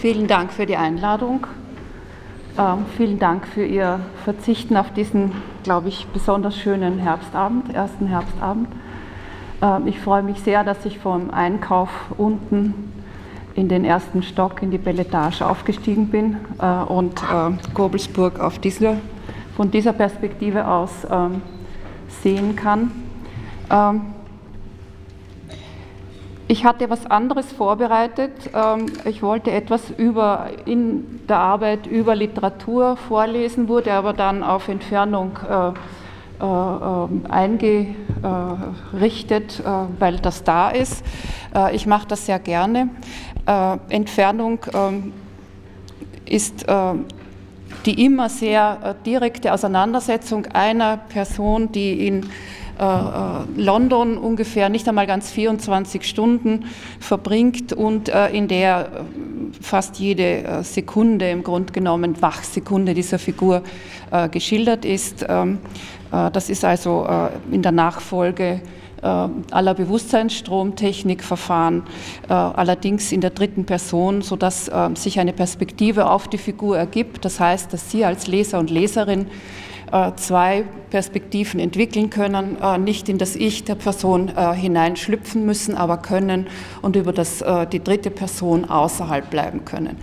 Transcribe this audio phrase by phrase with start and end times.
[0.00, 1.46] Vielen Dank für die Einladung.
[2.56, 5.32] Ähm, vielen Dank für Ihr Verzichten auf diesen,
[5.62, 8.68] glaube ich, besonders schönen Herbstabend, ersten Herbstabend.
[9.60, 12.72] Ähm, ich freue mich sehr, dass ich vom Einkauf unten
[13.54, 18.96] in den ersten Stock in die Belletage aufgestiegen bin äh, und äh, Gobelsburg auf dieser,
[19.54, 21.42] von dieser Perspektive aus ähm,
[22.22, 22.90] sehen kann.
[26.50, 28.32] Ähm, ich hatte was anderes vorbereitet.
[28.54, 34.68] Ähm, ich wollte etwas über, in der Arbeit über Literatur vorlesen, wurde aber dann auf
[34.68, 35.72] Entfernung äh,
[36.42, 39.62] äh, eingerichtet, äh,
[39.98, 41.04] weil das da ist.
[41.72, 42.90] Ich mache das sehr gerne.
[43.88, 45.12] Entfernung ähm,
[46.26, 46.64] ist
[47.86, 52.30] die immer sehr direkte Auseinandersetzung einer Person, die in
[53.56, 56.64] London ungefähr nicht einmal ganz 24 Stunden
[56.98, 59.04] verbringt und äh, in der
[59.60, 63.62] fast jede Sekunde im Grunde genommen, Wachsekunde dieser Figur
[64.30, 65.26] geschildert ist.
[65.28, 65.58] Ähm,
[66.10, 67.06] das ist also
[67.50, 68.60] in der Nachfolge
[69.02, 71.82] aller Bewusstseinsstromtechnikverfahren,
[72.28, 77.24] allerdings in der dritten Person, sodass sich eine Perspektive auf die Figur ergibt.
[77.24, 79.26] Das heißt, dass Sie als Leser und Leserin äh,
[80.16, 85.96] zwei Perspektiven entwickeln können, äh, nicht in das Ich der Person äh, hineinschlüpfen müssen, aber
[85.96, 86.48] können
[86.82, 89.96] und über das, die dritte Person außerhalb bleiben können.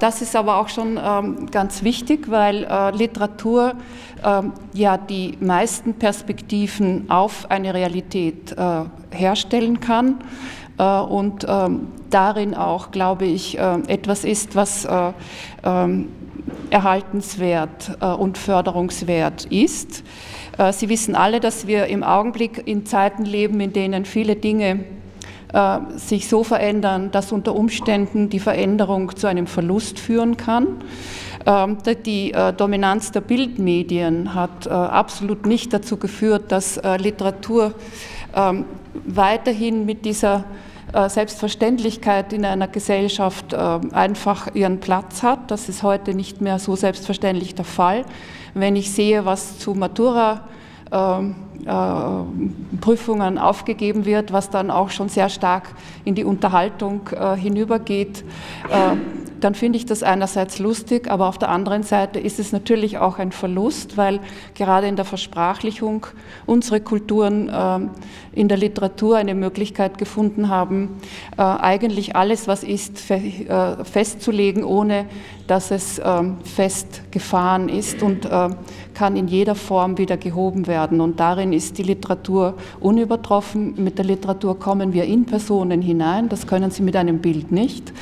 [0.00, 3.74] Das ist aber auch schon ähm, ganz wichtig, weil Literatur
[4.24, 8.54] ähm, ja die meisten Perspektiven auf eine Realität
[9.10, 10.16] herstellen kann
[10.76, 14.86] und ähm, darin auch, glaube ich, etwas ist, was
[16.70, 20.02] erhaltenswert äh, und förderungswert ist.
[20.58, 24.84] Äh, Sie wissen alle, dass wir im Augenblick in Zeiten leben, in denen viele Dinge
[25.52, 30.66] äh, sich so verändern, dass unter Umständen die Veränderung zu einem Verlust führen kann.
[31.44, 37.74] Ähm, die Dominanz der Bildmedien hat absolut nicht dazu geführt, dass Literatur
[38.34, 38.64] ähm,
[39.06, 40.44] weiterhin mit dieser
[41.08, 45.50] Selbstverständlichkeit in einer Gesellschaft äh, einfach ihren Platz hat.
[45.50, 48.04] Das ist heute nicht mehr so selbstverständlich der Fall.
[48.54, 50.42] Wenn ich sehe, was zu Matura
[50.90, 55.70] ähm, äh, Prüfungen aufgegeben wird, was dann auch schon sehr stark
[56.04, 58.24] in die Unterhaltung hinübergeht,
[59.42, 63.18] dann finde ich das einerseits lustig, aber auf der anderen Seite ist es natürlich auch
[63.18, 64.20] ein Verlust, weil
[64.54, 66.06] gerade in der Versprachlichung
[66.46, 67.80] unsere Kulturen äh,
[68.38, 71.00] in der Literatur eine Möglichkeit gefunden haben,
[71.36, 75.06] äh, eigentlich alles, was ist, äh, festzulegen, ohne
[75.48, 78.28] dass es ähm, festgefahren ist und
[78.94, 81.00] kann in jeder Form wieder gehoben werden.
[81.00, 83.74] Und darin ist die Literatur unübertroffen.
[83.82, 87.92] Mit der Literatur kommen wir in Personen hinein, das können Sie mit einem Bild nicht.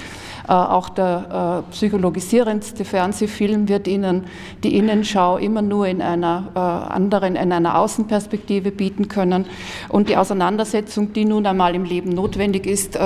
[0.48, 4.24] Äh, auch der äh, psychologisierendste Fernsehfilm wird Ihnen
[4.62, 9.46] die Innenschau immer nur in einer äh, anderen, in einer Außenperspektive bieten können.
[9.88, 12.98] Und die Auseinandersetzung, die nun einmal im Leben notwendig ist,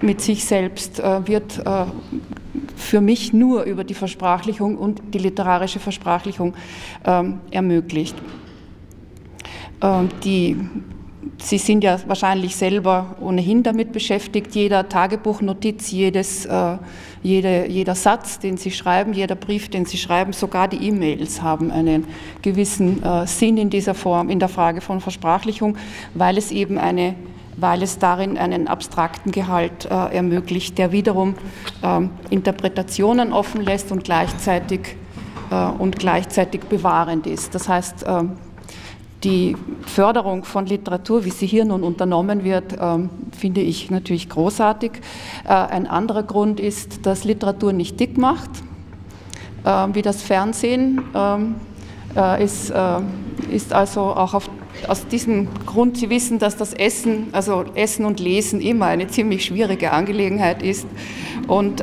[0.00, 1.62] mit sich selbst, wird
[2.76, 6.54] für mich nur über die Versprachlichung und die literarische Versprachlichung
[7.04, 8.16] ähm, ermöglicht.
[9.82, 10.56] Ähm, die
[11.38, 14.54] Sie sind ja wahrscheinlich selber ohnehin damit beschäftigt.
[14.54, 16.78] Jeder Tagebuchnotiz, jedes, äh,
[17.22, 21.70] jede, jeder Satz, den Sie schreiben, jeder Brief, den Sie schreiben, sogar die E-Mails haben
[21.70, 22.06] einen
[22.42, 25.76] gewissen äh, Sinn in dieser Form, in der Frage von Versprachlichung,
[26.14, 27.14] weil es eben eine
[27.56, 31.36] weil es darin einen abstrakten Gehalt äh, ermöglicht, der wiederum
[31.82, 34.96] ähm, Interpretationen offen lässt und gleichzeitig,
[35.50, 37.54] äh, und gleichzeitig bewahrend ist.
[37.54, 38.32] Das heißt, ähm,
[39.24, 44.92] die Förderung von Literatur, wie sie hier nun unternommen wird, ähm, finde ich natürlich großartig.
[45.44, 48.50] Äh, ein anderer Grund ist, dass Literatur nicht dick macht,
[49.64, 51.00] äh, wie das Fernsehen.
[51.14, 51.56] Ähm,
[52.14, 53.00] äh, ist, äh,
[53.50, 54.48] ist also auch auf,
[54.88, 59.44] aus diesem Grund, Sie wissen, dass das Essen, also Essen und Lesen immer eine ziemlich
[59.44, 60.86] schwierige Angelegenheit ist.
[61.46, 61.82] Und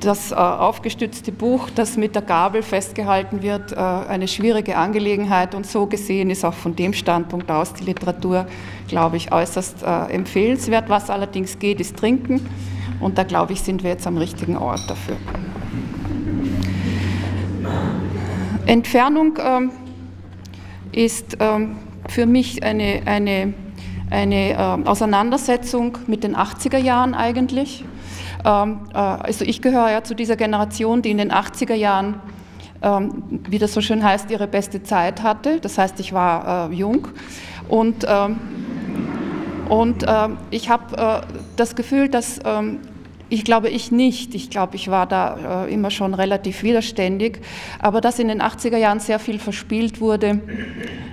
[0.00, 5.54] das äh, aufgestützte Buch, das mit der Gabel festgehalten wird, äh, eine schwierige Angelegenheit.
[5.54, 8.46] Und so gesehen ist auch von dem Standpunkt aus die Literatur,
[8.88, 10.88] glaube ich, äußerst äh, empfehlenswert.
[10.88, 12.46] Was allerdings geht, ist Trinken.
[13.00, 15.16] Und da, glaube ich, sind wir jetzt am richtigen Ort dafür.
[18.66, 19.70] Entfernung ähm,
[20.92, 21.76] ist ähm,
[22.08, 23.54] für mich eine, eine,
[24.10, 27.84] eine äh, Auseinandersetzung mit den 80er Jahren eigentlich.
[28.44, 32.20] Ähm, äh, also ich gehöre ja zu dieser Generation, die in den 80er Jahren,
[32.82, 35.60] ähm, wie das so schön heißt, ihre beste Zeit hatte.
[35.60, 37.08] Das heißt, ich war äh, jung
[37.68, 38.38] und, ähm,
[39.68, 40.04] und
[40.50, 41.20] ich habe äh,
[41.54, 42.40] das Gefühl, dass
[43.30, 44.34] ich glaube, ich nicht.
[44.34, 47.40] Ich glaube, ich war da äh, immer schon relativ widerständig.
[47.78, 50.40] Aber dass in den 80er Jahren sehr viel verspielt wurde,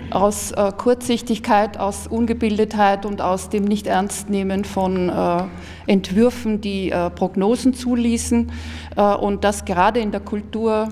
[0.10, 5.44] aus äh, Kurzsichtigkeit, aus Ungebildetheit und aus dem Nicht-Ernstnehmen von äh,
[5.86, 8.52] Entwürfen, die äh, Prognosen zuließen.
[8.96, 10.90] Äh, und dass gerade in der Kultur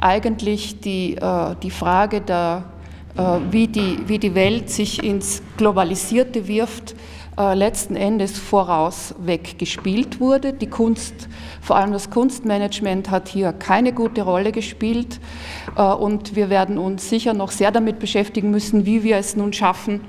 [0.00, 2.64] eigentlich die, äh, die Frage, der,
[3.50, 6.94] wie, die, wie die Welt sich ins Globalisierte wirft,
[7.38, 10.52] äh, letzten Endes voraus weggespielt wurde.
[10.52, 11.28] Die Kunst,
[11.62, 15.18] vor allem das Kunstmanagement, hat hier keine gute Rolle gespielt
[15.76, 19.52] äh, und wir werden uns sicher noch sehr damit beschäftigen müssen, wie wir es nun
[19.52, 20.02] schaffen,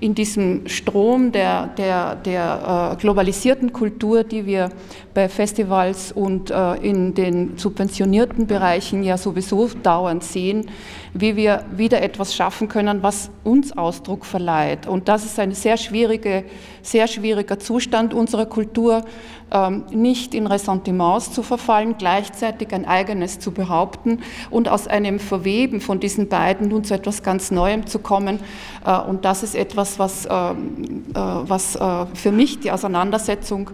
[0.00, 4.70] in diesem Strom der, der, der äh, globalisierten Kultur, die wir
[5.18, 10.70] bei Festivals und äh, in den subventionierten Bereichen ja sowieso dauernd sehen,
[11.12, 14.86] wie wir wieder etwas schaffen können, was uns Ausdruck verleiht.
[14.86, 16.44] Und das ist ein sehr, schwierige,
[16.82, 19.04] sehr schwieriger Zustand unserer Kultur,
[19.50, 25.80] ähm, nicht in Ressentiments zu verfallen, gleichzeitig ein eigenes zu behaupten und aus einem Verweben
[25.80, 28.40] von diesen beiden nun zu etwas ganz Neuem zu kommen.
[28.84, 33.70] Äh, und das ist etwas, was, ähm, äh, was äh, für mich die Auseinandersetzung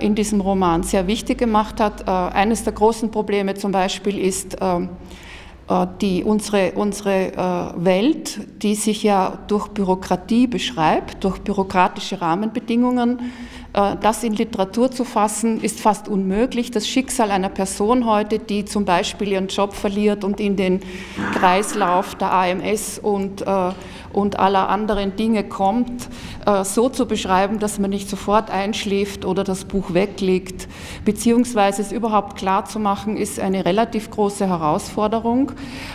[0.00, 2.08] in diesem Roman sehr wichtig gemacht hat.
[2.08, 4.88] Eines der großen Probleme zum Beispiel ist, ähm,
[6.00, 13.22] die, unsere, unsere Welt, die sich ja durch Bürokratie beschreibt, durch bürokratische Rahmenbedingungen, äh,
[13.72, 16.70] das in Literatur zu fassen, ist fast unmöglich.
[16.70, 20.80] Das Schicksal einer Person heute, die zum Beispiel ihren Job verliert und in den
[21.34, 23.70] Kreislauf der AMS und, äh,
[24.12, 26.08] und aller anderen Dinge kommt,
[26.44, 30.68] äh, so zu beschreiben, dass man nicht sofort einschläft oder das Buch weglegt,
[31.06, 35.52] beziehungsweise es überhaupt klar zu machen, ist eine relativ große Herausforderung.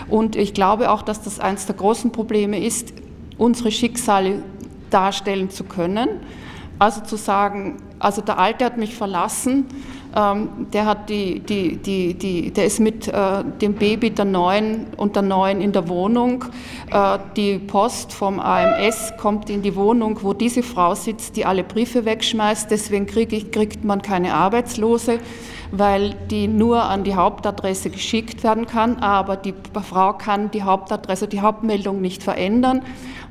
[0.10, 2.92] Und ich glaube auch, dass das eines der großen Probleme ist,
[3.38, 4.42] unsere Schicksale
[4.90, 6.10] darstellen zu können
[6.80, 9.66] also zu sagen, also der Alte hat mich verlassen,
[10.16, 14.88] ähm, der, hat die, die, die, die, der ist mit äh, dem Baby der Neuen
[14.96, 16.46] und der Neuen in der Wohnung.
[16.92, 21.64] Äh, die Post vom AMS kommt in die Wohnung, wo diese Frau sitzt, die alle
[21.64, 22.72] Briefe wegschmeißt.
[22.72, 25.20] Deswegen krieg ich, kriegt man keine Arbeitslose,
[25.72, 28.98] weil die nur an die Hauptadresse geschickt werden kann.
[29.00, 29.54] Aber die
[29.88, 32.82] Frau kann die Hauptadresse, die Hauptmeldung nicht verändern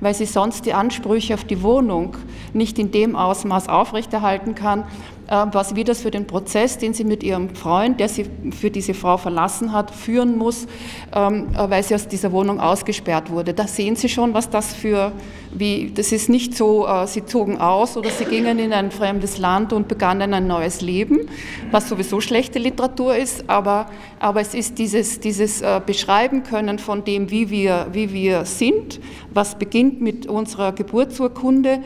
[0.01, 2.17] weil sie sonst die Ansprüche auf die Wohnung
[2.53, 4.85] nicht in dem Ausmaß aufrechterhalten kann,
[5.29, 8.95] was wie das für den Prozess, den sie mit ihrem Freund, der sie für diese
[8.95, 10.67] Frau verlassen hat, führen muss,
[11.13, 13.53] ähm, äh, weil sie aus dieser Wohnung ausgesperrt wurde.
[13.53, 15.13] Da sehen Sie schon, was das für,
[15.53, 19.39] wie, das ist nicht so, äh, sie zogen aus oder sie gingen in ein fremdes
[19.39, 21.29] Land und begannen ein neues Leben,
[21.71, 23.87] was sowieso schlechte Literatur ist, aber,
[24.21, 29.01] aber es ist dieses, dieses Beschreiben können von dem, wie wir, wie wir sind,
[29.33, 31.81] was beginnt mit unserer Geburtsurkunde,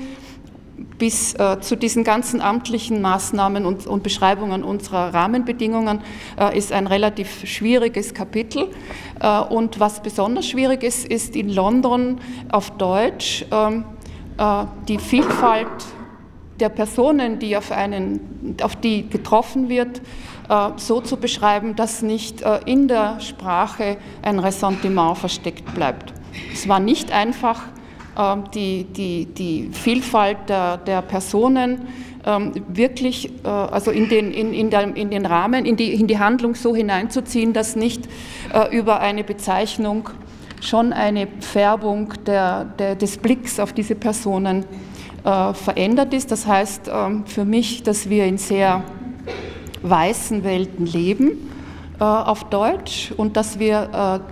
[1.01, 6.03] bis äh, zu diesen ganzen amtlichen Maßnahmen und, und Beschreibungen unserer Rahmenbedingungen
[6.39, 8.69] äh, ist ein relativ schwieriges Kapitel.
[9.19, 12.21] Äh, und was besonders schwierig ist, ist in London
[12.53, 13.85] auf Deutsch ähm,
[14.39, 15.69] äh, die Vielfalt
[16.61, 20.03] der Personen, die auf, einen, auf die getroffen wird,
[20.51, 26.13] äh, so zu beschreiben, dass nicht äh, in der Sprache ein Ressentiment versteckt bleibt.
[26.53, 27.63] Es war nicht einfach,
[28.55, 31.89] die, die, die Vielfalt der, der Personen
[32.27, 36.07] ähm, wirklich äh, also in den, in, in, der, in den Rahmen, in die, in
[36.07, 38.09] die Handlung so hineinzuziehen, dass nicht
[38.53, 40.11] äh, über eine Bezeichnung
[40.61, 44.67] schon eine Färbung der, der, des Blicks auf diese Personen
[45.25, 46.31] äh, verändert ist.
[46.31, 48.85] Das heißt ähm, für mich, dass wir in sehr
[49.83, 51.47] weißen Welten leben
[51.99, 54.23] auf Deutsch und dass wir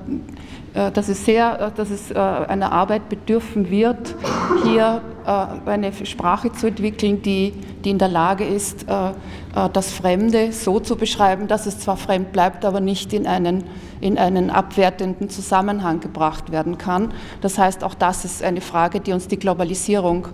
[0.75, 4.15] dass es, sehr, äh, dass es äh, einer Arbeit bedürfen wird,
[4.65, 5.03] hier
[5.67, 7.53] eine Sprache zu entwickeln, die,
[7.85, 8.87] die in der Lage ist,
[9.75, 13.65] das Fremde so zu beschreiben, dass es zwar fremd bleibt, aber nicht in einen,
[14.01, 17.13] in einen abwertenden Zusammenhang gebracht werden kann.
[17.43, 20.29] Das heißt, auch das ist eine Frage, die uns die Globalisierung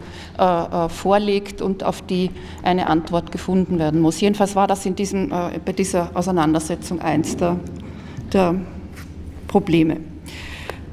[0.91, 2.31] vorlegt und auf die
[2.63, 4.21] eine Antwort gefunden werden muss.
[4.21, 7.57] Jedenfalls war das in diesem, bei dieser Auseinandersetzung eins der,
[8.33, 8.55] der
[9.49, 10.14] Probleme.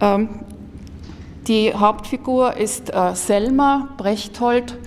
[0.01, 0.29] Ähm,
[1.47, 4.77] die Hauptfigur ist äh, Selma Brechthold,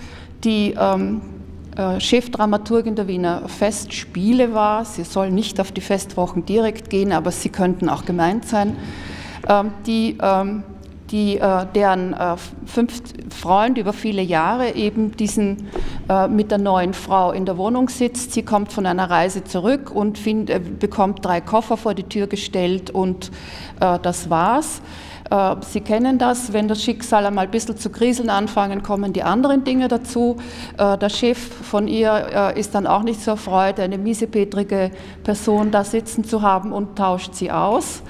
[0.43, 1.21] die ähm,
[1.75, 4.85] äh, Chefdramaturgin der Wiener Festspiele war.
[4.85, 8.77] Sie soll nicht auf die Festwochen direkt gehen, aber sie könnten auch gemeint sein.
[9.47, 10.17] Ähm, die,
[11.11, 12.15] die, äh, deren
[12.65, 15.67] fünf Freund über viele Jahre eben diesen
[16.29, 18.33] mit der neuen Frau in der Wohnung sitzt.
[18.33, 22.91] Sie kommt von einer Reise zurück und find, bekommt drei Koffer vor die Tür gestellt
[22.91, 23.31] und
[23.79, 24.81] das war's.
[25.29, 29.23] Äh, Sie kennen das, wenn das Schicksal einmal ein bisschen zu kriseln anfangen, kommen die
[29.23, 30.37] anderen Dinge dazu.
[30.77, 34.91] Äh, der Chef von ihr äh, ist dann auch nicht so erfreut, eine miesepetrige
[35.23, 38.03] Person da sitzen zu haben und tauscht sie aus.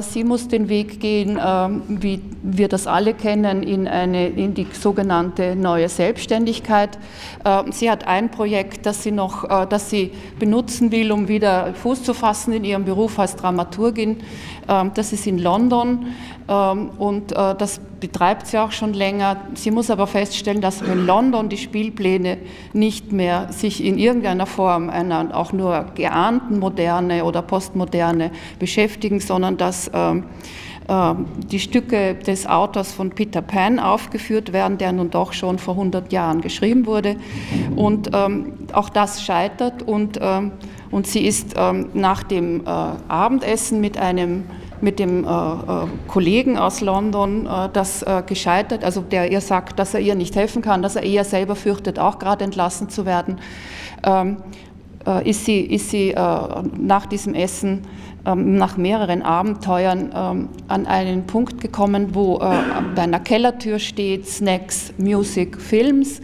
[0.00, 1.40] Sie muss den Weg gehen,
[1.88, 6.98] wie wir das alle kennen, in, eine, in die sogenannte neue Selbstständigkeit.
[7.72, 12.14] Sie hat ein Projekt, das sie noch, das sie benutzen will, um wieder Fuß zu
[12.14, 14.18] fassen in ihrem Beruf als Dramaturgin.
[14.94, 16.06] Das ist in London.
[16.52, 19.38] Ähm, und äh, das betreibt sie auch schon länger.
[19.54, 22.38] Sie muss aber feststellen, dass in London die Spielpläne
[22.72, 29.56] nicht mehr sich in irgendeiner Form einer auch nur geahnten Moderne oder Postmoderne beschäftigen, sondern
[29.56, 30.24] dass ähm,
[30.88, 35.74] ähm, die Stücke des Autors von Peter Pan aufgeführt werden, der nun doch schon vor
[35.74, 37.16] 100 Jahren geschrieben wurde.
[37.76, 40.20] Und auch das scheitert und,
[40.90, 41.54] und sie ist
[41.94, 42.68] nach dem äh,
[43.08, 44.44] Abendessen mit einem
[44.82, 49.78] mit dem äh, äh, Kollegen aus London äh, das äh, gescheitert, also der ihr sagt,
[49.78, 53.06] dass er ihr nicht helfen kann, dass er eher selber fürchtet, auch gerade entlassen zu
[53.06, 53.38] werden,
[54.04, 54.38] ähm,
[55.06, 56.16] äh, ist sie, ist sie äh,
[56.78, 57.82] nach diesem Essen
[58.24, 64.92] ähm, nach mehreren Abenteuern ähm, an einen Punkt gekommen, wo bei einer Kellertür steht Snacks,
[64.98, 66.20] Music, Films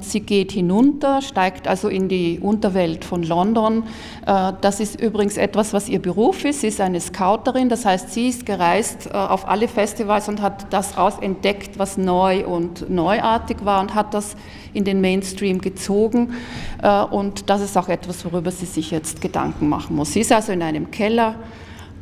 [0.00, 3.84] sie geht hinunter, steigt also in die Unterwelt von London.
[4.26, 6.62] Äh, das ist übrigens etwas, was ihr Beruf ist.
[6.62, 10.72] Sie ist eine Scouterin, das heißt, sie ist gereist äh, auf alle Festivals und hat
[10.72, 14.36] das entdeckt, was neu und neuartig war und hat das
[14.72, 16.34] in den Mainstream gezogen.
[16.82, 20.12] Äh, und das ist auch etwas, worüber sie sich jetzt Gedanken machen muss.
[20.12, 21.34] Sie ist also in einem Keller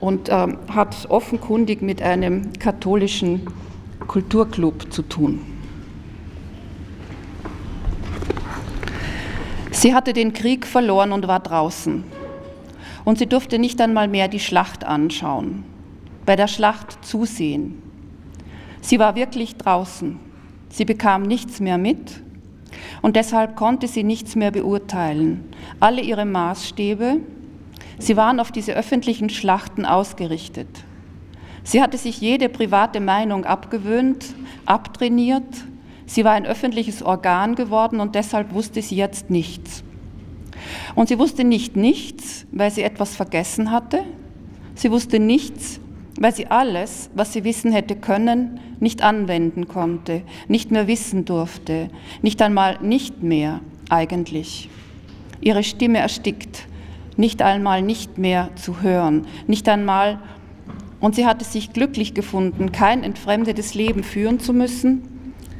[0.00, 3.46] und ähm, hat offenkundig mit einem katholischen
[4.06, 5.57] Kulturclub zu tun.
[9.78, 12.02] Sie hatte den Krieg verloren und war draußen.
[13.04, 15.62] Und sie durfte nicht einmal mehr die Schlacht anschauen,
[16.26, 17.80] bei der Schlacht zusehen.
[18.80, 20.18] Sie war wirklich draußen.
[20.68, 22.20] Sie bekam nichts mehr mit
[23.02, 25.44] und deshalb konnte sie nichts mehr beurteilen.
[25.78, 27.18] Alle ihre Maßstäbe,
[28.00, 30.66] sie waren auf diese öffentlichen Schlachten ausgerichtet.
[31.62, 34.34] Sie hatte sich jede private Meinung abgewöhnt,
[34.66, 35.44] abtrainiert
[36.08, 39.84] Sie war ein öffentliches Organ geworden und deshalb wusste sie jetzt nichts.
[40.94, 44.00] Und sie wusste nicht nichts, weil sie etwas vergessen hatte.
[44.74, 45.80] Sie wusste nichts,
[46.18, 51.90] weil sie alles, was sie wissen hätte können, nicht anwenden konnte, nicht mehr wissen durfte,
[52.22, 53.60] nicht einmal nicht mehr
[53.90, 54.70] eigentlich.
[55.42, 56.68] Ihre Stimme erstickt,
[57.18, 60.20] nicht einmal nicht mehr zu hören, nicht einmal,
[61.00, 65.02] und sie hatte sich glücklich gefunden, kein entfremdetes Leben führen zu müssen,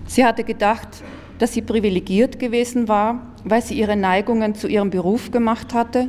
[0.09, 0.89] Sie hatte gedacht,
[1.39, 6.09] dass sie privilegiert gewesen war, weil sie ihre Neigungen zu ihrem Beruf gemacht hatte.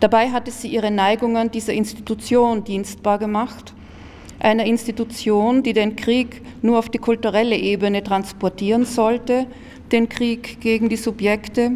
[0.00, 3.74] Dabei hatte sie ihre Neigungen dieser Institution dienstbar gemacht,
[4.40, 9.46] einer Institution, die den Krieg nur auf die kulturelle Ebene transportieren sollte,
[9.92, 11.72] den Krieg gegen die Subjekte.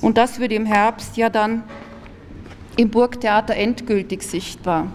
[0.00, 1.64] Und das würde im Herbst ja dann
[2.76, 4.86] im Burgtheater endgültig sichtbar,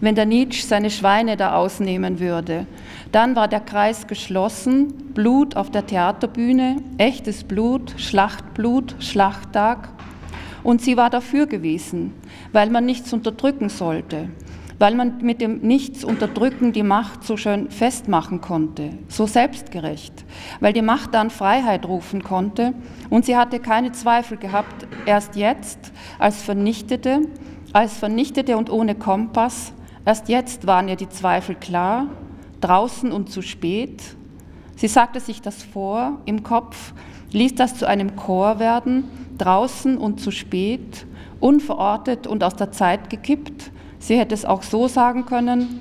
[0.00, 2.66] wenn der Nietzsche seine Schweine da ausnehmen würde
[3.14, 9.88] dann war der Kreis geschlossen, Blut auf der Theaterbühne, echtes Blut, Schlachtblut, Schlachttag.
[10.64, 12.12] Und sie war dafür gewesen,
[12.50, 14.30] weil man nichts unterdrücken sollte,
[14.80, 20.24] weil man mit dem Nichts unterdrücken die Macht so schön festmachen konnte, so selbstgerecht,
[20.58, 22.74] weil die Macht dann Freiheit rufen konnte.
[23.10, 27.20] Und sie hatte keine Zweifel gehabt, erst jetzt als Vernichtete,
[27.72, 29.72] als Vernichtete und ohne Kompass,
[30.04, 32.06] erst jetzt waren ihr die Zweifel klar
[32.60, 34.02] draußen und zu spät.
[34.76, 36.94] Sie sagte sich das vor im Kopf,
[37.30, 39.04] ließ das zu einem Chor werden,
[39.36, 41.06] draußen und zu spät,
[41.40, 43.70] unverortet und aus der Zeit gekippt.
[43.98, 45.80] Sie hätte es auch so sagen können,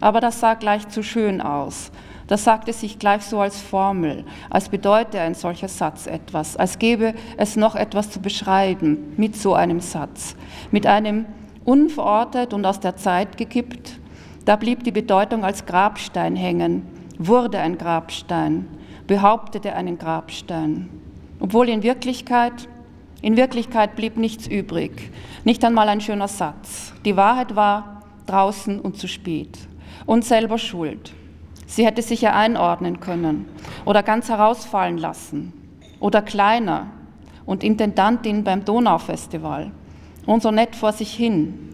[0.00, 1.90] aber das sah gleich zu schön aus.
[2.28, 7.14] Das sagte sich gleich so als Formel, als bedeute ein solcher Satz etwas, als gäbe
[7.36, 10.36] es noch etwas zu beschreiben mit so einem Satz,
[10.70, 11.26] mit einem
[11.64, 13.98] unverortet und aus der Zeit gekippt,
[14.44, 16.82] da blieb die Bedeutung als Grabstein hängen,
[17.18, 18.66] wurde ein Grabstein,
[19.06, 20.88] behauptete einen Grabstein.
[21.38, 22.68] Obwohl in Wirklichkeit,
[23.20, 25.12] in Wirklichkeit blieb nichts übrig,
[25.44, 26.92] nicht einmal ein schöner Satz.
[27.04, 29.58] Die Wahrheit war draußen und zu spät
[30.06, 31.12] und selber schuld.
[31.66, 33.46] Sie hätte sich ja einordnen können
[33.84, 35.52] oder ganz herausfallen lassen
[36.00, 36.88] oder kleiner
[37.46, 39.70] und Intendantin beim Donaufestival
[40.26, 41.72] und so nett vor sich hin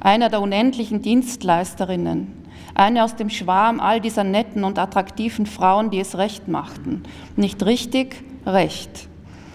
[0.00, 2.28] einer der unendlichen Dienstleisterinnen,
[2.74, 7.02] eine aus dem Schwarm all dieser netten und attraktiven Frauen, die es recht machten.
[7.36, 9.08] Nicht richtig, recht.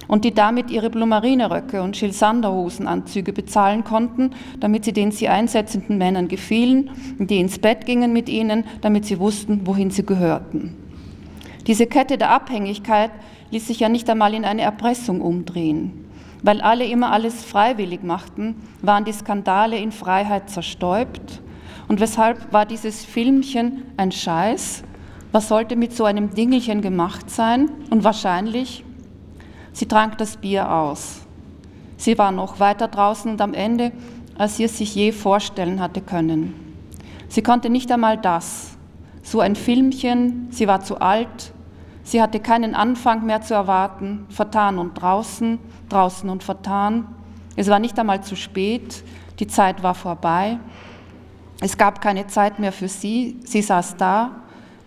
[0.08, 6.30] und die damit ihre Blumarineröcke und Schilsanderhosenanzüge bezahlen konnten, damit sie den sie einsetzenden Männern
[6.30, 10.78] gefielen, die ins Bett gingen mit ihnen, damit sie wussten, wohin sie gehörten.
[11.68, 13.12] Diese Kette der Abhängigkeit
[13.52, 16.07] ließ sich ja nicht einmal in eine Erpressung umdrehen.
[16.44, 21.42] Weil alle immer alles freiwillig machten, waren die Skandale in Freiheit zerstäubt.
[21.88, 24.84] Und weshalb war dieses Filmchen ein Scheiß?
[25.32, 27.70] Was sollte mit so einem Dingelchen gemacht sein?
[27.90, 28.84] Und wahrscheinlich
[29.78, 31.22] Sie trank das Bier aus.
[31.98, 33.92] Sie war noch weiter draußen und am Ende,
[34.36, 36.56] als sie es sich je vorstellen hatte können.
[37.28, 38.76] Sie konnte nicht einmal das.
[39.22, 41.54] So ein Filmchen, sie war zu alt,
[42.08, 45.60] sie hatte keinen Anfang mehr zu erwarten, vertan und draußen,
[45.90, 47.06] draußen und vertan.
[47.58, 49.04] Es war nicht einmal zu spät,
[49.40, 50.58] die Zeit war vorbei.
[51.60, 54.32] Es gab keine Zeit mehr für sie, sie saß da,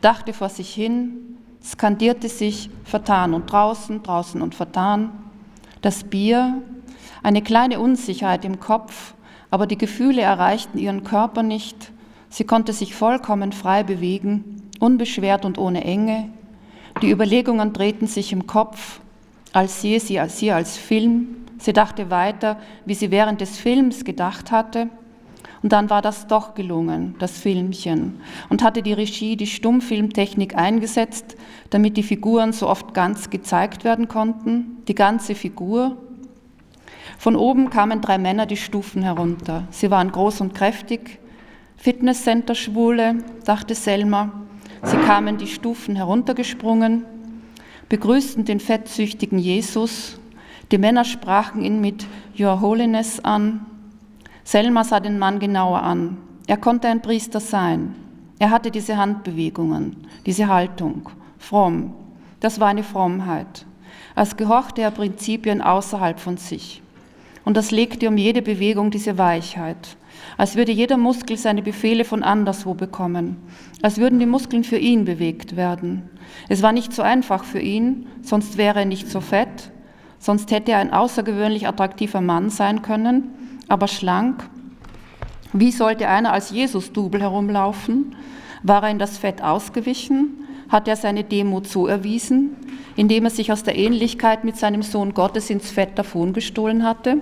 [0.00, 5.10] dachte vor sich hin, skandierte sich vertan und draußen, draußen und vertan.
[5.82, 6.62] Das Bier,
[7.22, 9.12] eine kleine Unsicherheit im Kopf,
[9.50, 11.92] aber die Gefühle erreichten ihren Körper nicht.
[12.30, 16.30] Sie konnte sich vollkommen frei bewegen, unbeschwert und ohne Enge.
[17.02, 19.00] Die Überlegungen drehten sich im Kopf,
[19.52, 21.36] als sehe sie sie als Film.
[21.58, 24.88] Sie dachte weiter, wie sie während des Films gedacht hatte.
[25.62, 31.36] Und dann war das doch gelungen, das Filmchen, und hatte die Regie die Stummfilmtechnik eingesetzt,
[31.68, 35.96] damit die Figuren so oft ganz gezeigt werden konnten, die ganze Figur.
[37.18, 39.66] Von oben kamen drei Männer die Stufen herunter.
[39.70, 41.18] Sie waren groß und kräftig,
[41.76, 44.32] Fitnesscenter-Schwule, dachte Selma.
[44.82, 47.04] Sie kamen die Stufen heruntergesprungen,
[47.88, 50.18] begrüßten den fettsüchtigen Jesus.
[50.70, 52.06] Die Männer sprachen ihn mit
[52.38, 53.66] Your Holiness an
[54.50, 56.16] Selma sah den Mann genauer an.
[56.48, 57.94] Er konnte ein Priester sein.
[58.40, 61.08] Er hatte diese Handbewegungen, diese Haltung,
[61.38, 61.94] fromm.
[62.40, 63.64] Das war eine Frommheit.
[64.16, 66.82] Als gehorchte er Prinzipien außerhalb von sich.
[67.44, 69.96] Und das legte um jede Bewegung diese Weichheit.
[70.36, 73.36] Als würde jeder Muskel seine Befehle von anderswo bekommen.
[73.82, 76.08] Als würden die Muskeln für ihn bewegt werden.
[76.48, 79.70] Es war nicht so einfach für ihn, sonst wäre er nicht so fett,
[80.18, 83.30] sonst hätte er ein außergewöhnlich attraktiver Mann sein können,
[83.68, 84.48] aber schlank.
[85.52, 88.14] Wie sollte einer als Jesus-Double herumlaufen?
[88.62, 90.46] War er in das Fett ausgewichen?
[90.68, 92.56] Hat er seine Demut so erwiesen,
[92.94, 97.16] indem er sich aus der Ähnlichkeit mit seinem Sohn Gottes ins Fett davongestohlen hatte?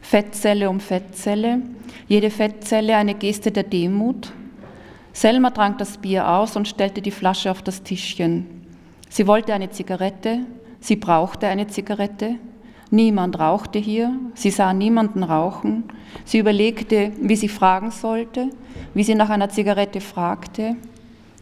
[0.00, 1.62] Fettzelle um Fettzelle,
[2.08, 4.32] jede Fettzelle eine Geste der Demut.
[5.12, 8.46] Selma trank das Bier aus und stellte die Flasche auf das Tischchen.
[9.08, 10.40] Sie wollte eine Zigarette,
[10.80, 12.36] sie brauchte eine Zigarette,
[12.90, 15.84] Niemand rauchte hier, sie sah niemanden rauchen.
[16.24, 18.50] Sie überlegte, wie sie fragen sollte,
[18.94, 20.76] wie sie nach einer Zigarette fragte.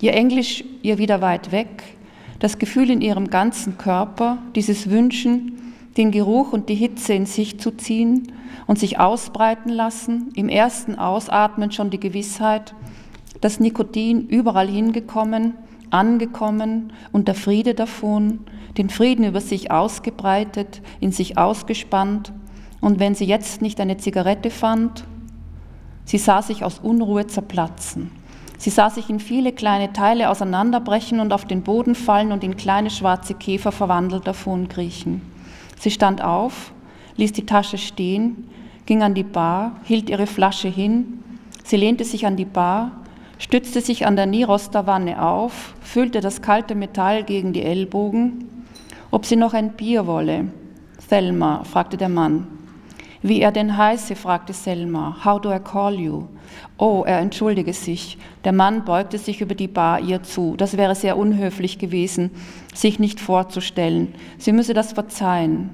[0.00, 1.83] Ihr Englisch ihr wieder weit weg,
[2.38, 7.61] das Gefühl in ihrem ganzen Körper, dieses Wünschen, den Geruch und die Hitze in sich
[7.61, 8.33] zu ziehen
[8.66, 12.74] und sich ausbreiten lassen, im ersten Ausatmen schon die Gewissheit,
[13.40, 15.55] das Nikotin überall hingekommen,
[15.90, 18.40] angekommen und der Friede davon,
[18.77, 22.33] den Frieden über sich ausgebreitet, in sich ausgespannt.
[22.81, 25.05] Und wenn sie jetzt nicht eine Zigarette fand,
[26.05, 28.11] sie sah sich aus Unruhe zerplatzen.
[28.59, 32.57] Sie sah sich in viele kleine Teile auseinanderbrechen und auf den Boden fallen und in
[32.57, 35.20] kleine schwarze Käfer verwandelt davon kriechen.
[35.79, 36.72] Sie stand auf,
[37.16, 38.48] ließ die Tasche stehen,
[38.86, 41.22] ging an die Bar, hielt ihre Flasche hin,
[41.64, 42.92] sie lehnte sich an die Bar,
[43.38, 48.50] stützte sich an der Niroster Wanne auf, füllte das kalte Metall gegen die Ellbogen
[49.14, 50.48] ob sie noch ein Bier wolle.
[51.08, 52.48] Selma, fragte der Mann.
[53.22, 55.24] Wie er denn heiße, fragte Selma.
[55.24, 56.24] How do I call you?
[56.78, 58.18] Oh, er entschuldige sich.
[58.42, 60.56] Der Mann beugte sich über die Bar ihr zu.
[60.56, 62.32] Das wäre sehr unhöflich gewesen,
[62.74, 64.12] sich nicht vorzustellen.
[64.38, 65.70] Sie müsse das verzeihen.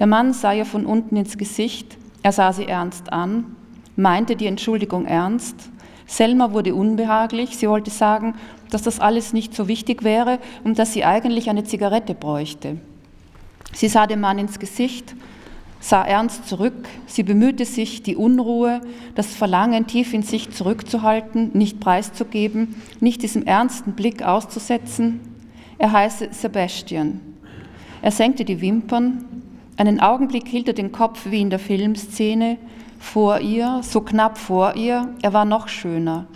[0.00, 1.96] Der Mann sah ihr von unten ins Gesicht.
[2.22, 3.56] Er sah sie ernst an,
[3.96, 5.70] meinte die Entschuldigung ernst.
[6.06, 7.56] Selma wurde unbehaglich.
[7.56, 8.34] Sie wollte sagen,
[8.70, 12.78] dass das alles nicht so wichtig wäre und dass sie eigentlich eine Zigarette bräuchte.
[13.72, 15.14] Sie sah dem Mann ins Gesicht,
[15.78, 18.80] sah ernst zurück, sie bemühte sich, die Unruhe,
[19.14, 25.20] das Verlangen tief in sich zurückzuhalten, nicht preiszugeben, nicht diesem ernsten Blick auszusetzen.
[25.78, 27.20] Er heiße Sebastian.
[28.02, 29.39] Er senkte die Wimpern,
[29.80, 32.58] einen Augenblick hielt er den Kopf wie in der Filmszene,
[32.98, 36.26] vor ihr, so knapp vor ihr, er war noch schöner,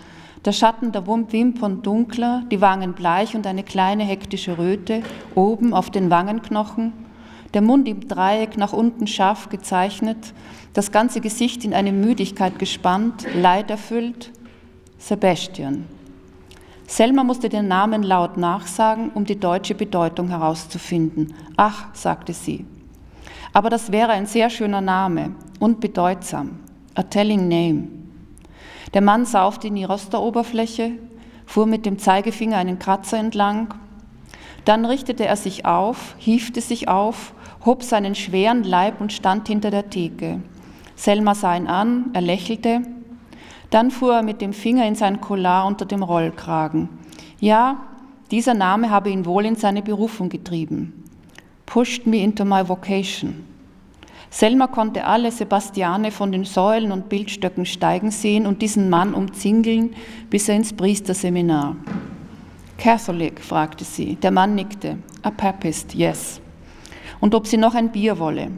[0.47, 5.03] der Schatten der Wimpern dunkler, die Wangen bleich und eine kleine hektische Röte
[5.35, 6.95] oben auf den Wangenknochen,
[7.53, 10.33] der Mund im Dreieck nach unten scharf gezeichnet,
[10.73, 14.33] das ganze Gesicht in eine Müdigkeit gespannt, leiderfüllt.
[14.97, 15.85] Sebastian.
[16.87, 21.35] Selma musste den Namen laut nachsagen, um die deutsche Bedeutung herauszufinden.
[21.59, 22.65] Ach, sagte sie.
[23.55, 26.59] Aber das wäre ein sehr schöner Name und bedeutsam.
[26.97, 27.89] A telling name.
[28.93, 30.93] Der Mann saufte in die Rosteroberfläche,
[31.47, 33.73] fuhr mit dem Zeigefinger einen Kratzer entlang.
[34.65, 37.33] Dann richtete er sich auf, hiefte sich auf,
[37.65, 40.41] hob seinen schweren Leib und stand hinter der Theke.
[40.97, 42.83] Selma sah ihn an, er lächelte.
[43.71, 46.89] Dann fuhr er mit dem Finger in sein Collar unter dem Rollkragen.
[47.39, 47.79] Ja,
[48.33, 51.04] dieser Name habe ihn wohl in seine Berufung getrieben.
[51.67, 53.45] Pushed me into my vocation.
[54.31, 59.95] Selma konnte alle Sebastiane von den Säulen und Bildstöcken steigen sehen und diesen Mann umzingeln
[60.29, 61.77] bis er ins Priesterseminar.
[62.77, 63.41] Catholic?
[63.41, 64.17] fragte sie.
[64.17, 64.99] Der Mann nickte.
[65.23, 66.41] A Papist, yes.
[67.21, 68.51] Und ob sie noch ein Bier wolle.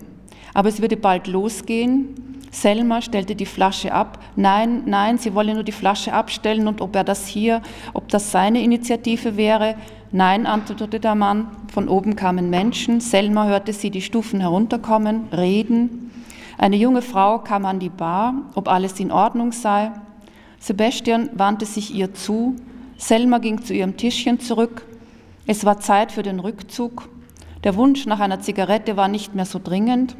[0.54, 2.38] Aber es würde bald losgehen.
[2.50, 4.18] Selma stellte die Flasche ab.
[4.34, 7.60] Nein, nein, sie wolle nur die Flasche abstellen und ob er das hier,
[7.92, 9.76] ob das seine Initiative wäre.
[10.12, 11.48] Nein, antwortete der Mann.
[11.72, 13.00] Von oben kamen Menschen.
[13.00, 16.10] Selma hörte sie die Stufen herunterkommen, reden.
[16.58, 19.92] Eine junge Frau kam an die Bar, ob alles in Ordnung sei.
[20.58, 22.56] Sebastian wandte sich ihr zu.
[22.96, 24.86] Selma ging zu ihrem Tischchen zurück.
[25.46, 27.08] Es war Zeit für den Rückzug.
[27.64, 30.16] Der Wunsch nach einer Zigarette war nicht mehr so dringend.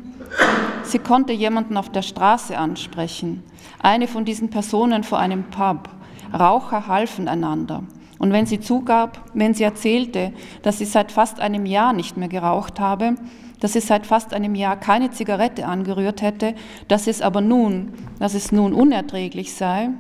[0.83, 3.43] Sie konnte jemanden auf der Straße ansprechen,
[3.81, 5.89] eine von diesen Personen vor einem Pub.
[6.33, 7.83] Raucher halfen einander.
[8.19, 12.29] Und wenn sie zugab, wenn sie erzählte, dass sie seit fast einem Jahr nicht mehr
[12.29, 13.17] geraucht habe,
[13.61, 16.55] dass sie seit fast einem Jahr keine Zigarette angerührt hätte,
[16.89, 19.91] dass es aber nun, dass es nun unerträglich sei,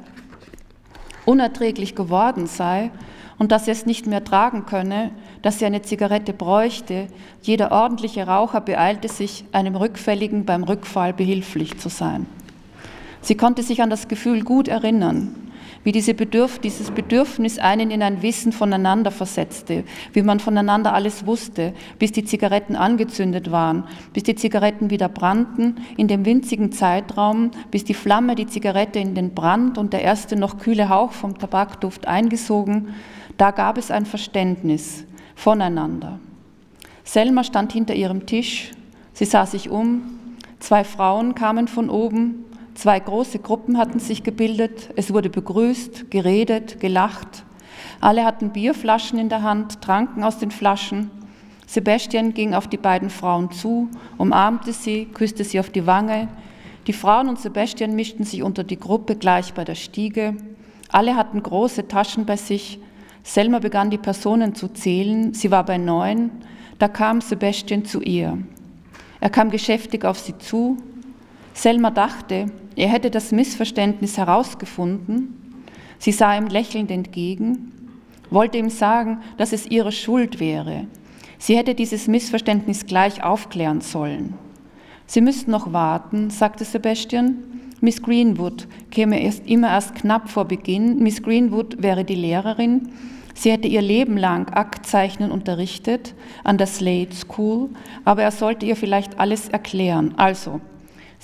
[1.24, 2.90] unerträglich geworden sei
[3.38, 5.11] und dass sie es nicht mehr tragen könne,
[5.42, 7.09] dass sie eine Zigarette bräuchte.
[7.42, 12.26] Jeder ordentliche Raucher beeilte sich, einem Rückfälligen beim Rückfall behilflich zu sein.
[13.20, 15.45] Sie konnte sich an das Gefühl gut erinnern,
[15.87, 21.27] wie diese Bedürf dieses Bedürfnis einen in ein Wissen voneinander versetzte, wie man voneinander alles
[21.27, 27.53] wusste, bis die Zigaretten angezündet waren, bis die Zigaretten wieder brannten, in dem winzigen Zeitraum,
[27.70, 31.38] bis die Flamme die Zigarette in den Brand und der erste noch kühle Hauch vom
[31.38, 32.88] Tabakduft eingesogen,
[33.37, 35.05] da gab es ein Verständnis
[35.37, 36.18] voneinander.
[37.05, 38.72] Selma stand hinter ihrem Tisch,
[39.12, 40.03] sie sah sich um,
[40.59, 42.44] zwei Frauen kamen von oben,
[42.77, 44.91] Zwei große Gruppen hatten sich gebildet.
[44.97, 47.45] Es wurde begrüßt, geredet, gelacht.
[48.03, 51.11] Alle hatten Bierflaschen in der Hand, tranken aus den Flaschen.
[51.67, 56.29] Sebastian ging auf die beiden Frauen zu, umarmte sie, küsste sie auf die Wange.
[56.87, 60.37] Die Frauen und Sebastian mischten sich unter die Gruppe gleich bei der Stiege.
[60.93, 62.79] Alle hatten große Taschen bei sich.
[63.23, 65.33] Selma begann die Personen zu zählen.
[65.33, 66.31] Sie war bei neun.
[66.79, 68.37] Da kam Sebastian zu ihr.
[69.21, 70.77] Er kam geschäftig auf sie zu.
[71.57, 75.64] Selma dachte, er hätte das Missverständnis herausgefunden.
[75.99, 77.73] Sie sah ihm lächelnd entgegen,
[78.29, 80.87] wollte ihm sagen, dass es ihre Schuld wäre.
[81.38, 84.35] Sie hätte dieses Missverständnis gleich aufklären sollen.
[85.07, 87.38] Sie müssten noch warten, sagte Sebastian.
[87.81, 90.99] Miss Greenwood käme erst immer erst knapp vor Beginn.
[90.99, 92.90] Miss Greenwood wäre die Lehrerin.
[93.35, 96.14] Sie hätte ihr Leben lang Aktzeichnen unterrichtet
[96.45, 97.71] an der Slade School,
[98.05, 100.12] aber er sollte ihr vielleicht alles erklären.
[100.19, 100.61] Also,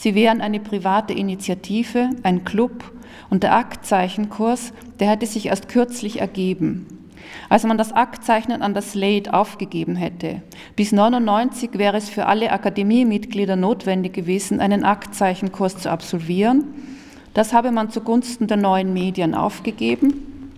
[0.02, 2.90] Sie wären eine private Initiative, ein Club
[3.30, 7.08] und der Aktzeichenkurs, der hätte sich erst kürzlich ergeben.
[7.48, 10.42] Als man das Aktzeichnen an das Slate aufgegeben hätte.
[10.74, 16.64] Bis 99 wäre es für alle Akademiemitglieder notwendig gewesen, einen Aktzeichenkurs zu absolvieren.
[17.32, 20.50] Das habe man zugunsten der neuen Medien aufgegeben.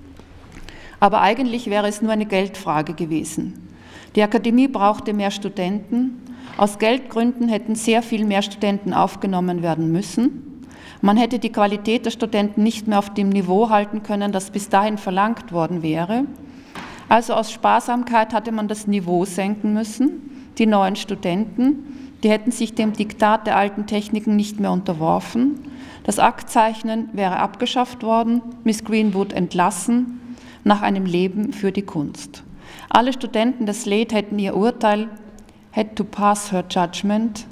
[1.01, 3.69] Aber eigentlich wäre es nur eine Geldfrage gewesen.
[4.17, 6.24] Die Akademie brauchte mehr Studenten
[6.57, 10.63] aus Geldgründen hätten sehr viel mehr Studenten aufgenommen werden müssen.
[11.03, 14.69] Man hätte die Qualität der Studenten nicht mehr auf dem Niveau halten können, das bis
[14.69, 16.25] dahin verlangt worden wäre.
[17.09, 20.31] Also aus Sparsamkeit hatte man das Niveau senken müssen.
[20.59, 25.61] Die neuen Studenten, die hätten sich dem Diktat der alten Techniken nicht mehr unterworfen.
[26.05, 30.21] Das Aktzeichnen wäre abgeschafft worden, Miss Greenwood entlassen,
[30.65, 32.45] nach einem Leben für die Kunst.
[32.89, 35.09] Alle Studenten des Slate hätten ihr Urteil
[35.75, 37.47] had to pass her judgment,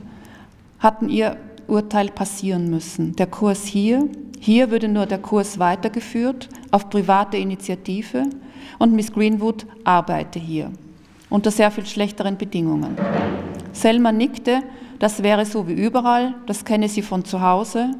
[0.78, 3.16] hatten ihr Urteil passieren müssen.
[3.16, 4.08] Der Kurs hier,
[4.38, 8.24] hier würde nur der Kurs weitergeführt auf private Initiative
[8.78, 10.70] und Miss Greenwood arbeite hier
[11.32, 12.94] unter sehr viel schlechteren Bedingungen.
[13.72, 14.60] Selma nickte,
[14.98, 17.92] das wäre so wie überall, das kenne sie von zu Hause.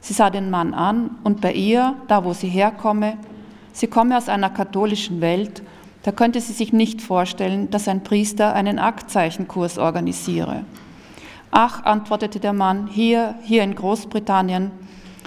[0.00, 3.18] Sie sah den Mann an und bei ihr, da wo sie herkomme,
[3.72, 5.62] sie komme aus einer katholischen Welt
[6.06, 10.64] da könnte sie sich nicht vorstellen, dass ein Priester einen Aktzeichenkurs organisiere.
[11.50, 14.70] Ach, antwortete der Mann, hier, hier in Großbritannien,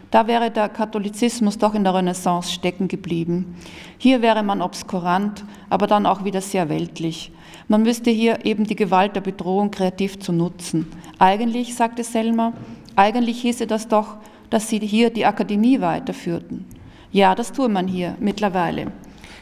[0.09, 3.57] da wäre der Katholizismus doch in der Renaissance stecken geblieben.
[3.97, 7.33] Hier wäre man obskurant, aber dann auch wieder sehr weltlich.
[7.67, 10.87] Man müsste hier eben die Gewalt der Bedrohung kreativ zu nutzen.
[11.17, 12.53] Eigentlich, sagte Selma,
[12.95, 14.15] eigentlich hieße das doch,
[14.49, 16.63] dass Sie hier die Akademie weiterführten.
[17.11, 18.93] Ja, das tue man hier mittlerweile.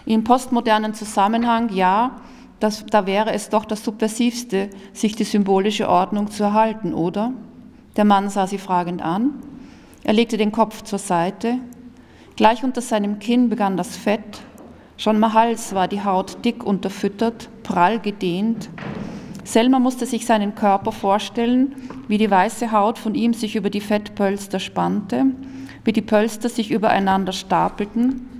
[0.07, 2.21] Im postmodernen Zusammenhang, ja,
[2.61, 7.33] das, da wäre es doch das Subversivste, sich die symbolische Ordnung zu erhalten, oder?
[7.97, 9.33] Der Mann sah sie fragend an.
[10.05, 11.59] Er legte den Kopf zur Seite.
[12.37, 14.39] Gleich unter seinem Kinn begann das Fett.
[14.95, 18.69] Schon am Hals war die Haut dick unterfüttert, prall gedehnt.
[19.43, 21.75] Selma musste sich seinen Körper vorstellen,
[22.07, 25.25] wie die weiße Haut von ihm sich über die Fettpölster spannte,
[25.83, 28.36] wie die Pölster sich übereinander stapelten.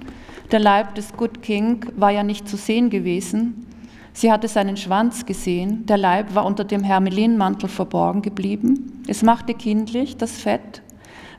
[0.52, 3.66] Der Leib des Good King war ja nicht zu sehen gewesen.
[4.14, 9.04] Sie hatte seinen Schwanz gesehen, der Leib war unter dem Hermelinmantel verborgen geblieben.
[9.08, 10.82] Es machte kindlich, das Fett,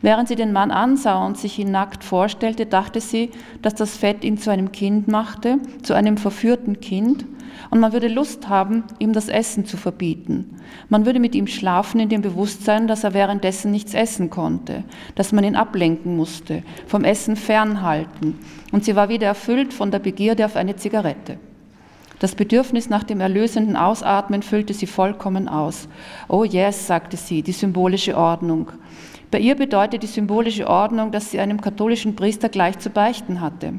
[0.00, 3.30] Während sie den Mann ansah und sich ihn nackt vorstellte, dachte sie,
[3.62, 7.24] dass das Fett ihn zu einem Kind machte, zu einem verführten Kind,
[7.70, 10.56] und man würde Lust haben, ihm das Essen zu verbieten.
[10.88, 15.32] Man würde mit ihm schlafen in dem Bewusstsein, dass er währenddessen nichts essen konnte, dass
[15.32, 18.38] man ihn ablenken musste, vom Essen fernhalten.
[18.72, 21.38] Und sie war wieder erfüllt von der Begierde auf eine Zigarette.
[22.18, 25.88] Das Bedürfnis nach dem erlösenden Ausatmen füllte sie vollkommen aus.
[26.28, 28.72] Oh yes, sagte sie, die symbolische Ordnung.
[29.30, 33.74] Bei ihr bedeutet die symbolische Ordnung, dass sie einem katholischen Priester gleich zu beichten hatte.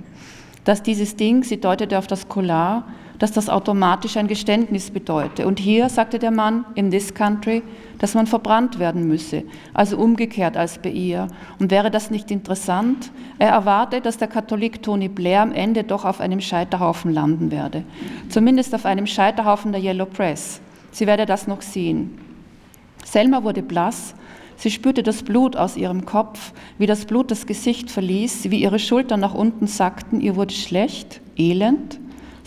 [0.64, 2.88] Dass dieses Ding, sie deutete auf das Collar,
[3.20, 5.46] dass das automatisch ein Geständnis bedeute.
[5.46, 7.62] Und hier, sagte der Mann, in this country,
[8.00, 11.28] dass man verbrannt werden müsse, also umgekehrt als bei ihr.
[11.60, 13.12] Und wäre das nicht interessant?
[13.38, 17.84] Er erwarte, dass der Katholik Tony Blair am Ende doch auf einem Scheiterhaufen landen werde.
[18.30, 20.62] Zumindest auf einem Scheiterhaufen der Yellow Press.
[20.92, 22.18] Sie werde das noch sehen.
[23.04, 24.16] Selma wurde blass
[24.60, 28.78] Sie spürte das Blut aus ihrem Kopf, wie das Blut das Gesicht verließ, wie ihre
[28.78, 30.20] Schultern nach unten sackten.
[30.20, 31.98] Ihr wurde schlecht, elend.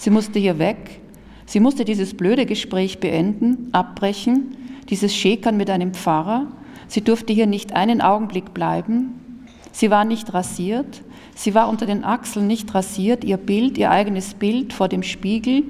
[0.03, 1.01] Sie musste hier weg.
[1.47, 4.57] Sie musste dieses blöde Gespräch beenden, abbrechen,
[4.88, 6.49] dieses Schäkern mit einem Pfarrer.
[6.88, 9.47] Sie durfte hier nicht einen Augenblick bleiben.
[9.71, 11.03] Sie war nicht rasiert.
[11.37, 13.23] Sie war unter den Achseln nicht rasiert.
[13.23, 15.62] Ihr Bild, ihr eigenes Bild vor dem Spiegel,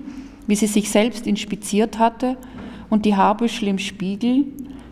[0.47, 2.38] wie sie sich selbst inspiziert hatte
[2.88, 4.47] und die Haarbüschel im Spiegel,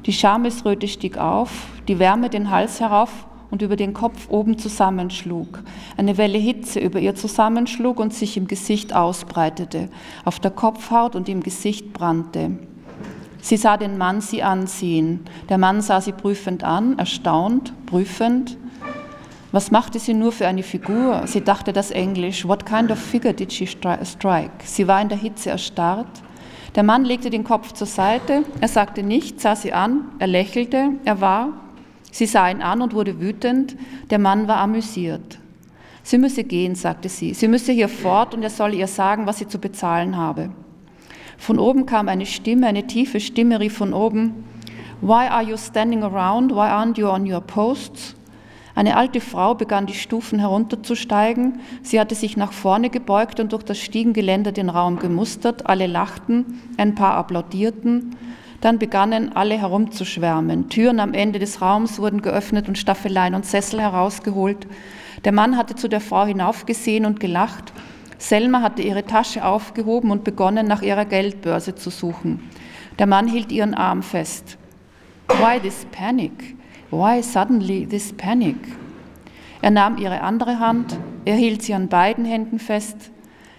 [0.05, 1.51] die Schamesröte stieg auf,
[1.89, 5.63] die Wärme den Hals herauf und über den Kopf oben zusammenschlug.
[5.97, 9.89] Eine Welle Hitze über ihr zusammenschlug und sich im Gesicht ausbreitete,
[10.25, 12.53] auf der Kopfhaut und im Gesicht brannte.
[13.43, 15.21] Sie sah den Mann sie anziehen.
[15.49, 18.57] Der Mann sah sie prüfend an, erstaunt, prüfend.
[19.53, 21.23] Was machte sie nur für eine Figur?
[21.27, 22.47] Sie dachte das Englisch.
[22.47, 24.51] What kind of figure did she strike?
[24.65, 26.23] Sie war in der Hitze erstarrt.
[26.77, 30.91] Der Mann legte den Kopf zur Seite, er sagte nichts, sah sie an, er lächelte,
[31.05, 31.49] er war,
[32.11, 33.77] sie sah ihn an und wurde wütend,
[34.11, 35.39] der Mann war amüsiert.
[36.03, 39.39] Sie müsse gehen, sagte sie, sie müsse hier fort und er solle ihr sagen, was
[39.39, 40.51] sie zu bezahlen habe.
[41.39, 44.45] Von oben kam eine Stimme, eine tiefe Stimme rief von oben,
[45.01, 46.53] Why are you standing around?
[46.53, 48.15] Why aren't you on your posts?
[48.75, 51.61] Eine alte Frau begann die Stufen herunterzusteigen.
[51.83, 55.67] Sie hatte sich nach vorne gebeugt und durch das Stiegengeländer den Raum gemustert.
[55.67, 58.17] Alle lachten, ein paar applaudierten.
[58.61, 60.69] Dann begannen alle herumzuschwärmen.
[60.69, 64.67] Türen am Ende des Raums wurden geöffnet und Staffeleien und Sessel herausgeholt.
[65.25, 67.73] Der Mann hatte zu der Frau hinaufgesehen und gelacht.
[68.19, 72.51] Selma hatte ihre Tasche aufgehoben und begonnen, nach ihrer Geldbörse zu suchen.
[72.99, 74.59] Der Mann hielt ihren Arm fest.
[75.29, 76.57] Why this panic?
[76.91, 78.57] Why suddenly this panic?
[79.63, 83.11] Er nahm ihre andere Hand, er hielt sie an beiden Händen fest,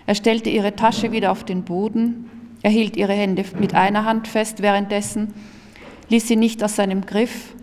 [0.06, 2.30] er stellte ihre Tasche wieder auf den Boden,
[2.62, 5.34] er hielt ihre Hände mit einer Hand fest währenddessen,
[6.10, 7.56] ließ sie nicht aus seinem Griff,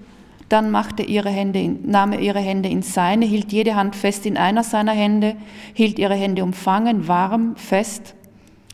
[0.49, 4.37] dann machte ihre Hände, nahm er ihre Hände in seine, hielt jede Hand fest in
[4.37, 5.37] einer seiner Hände,
[5.75, 8.15] hielt ihre Hände umfangen, warm, fest.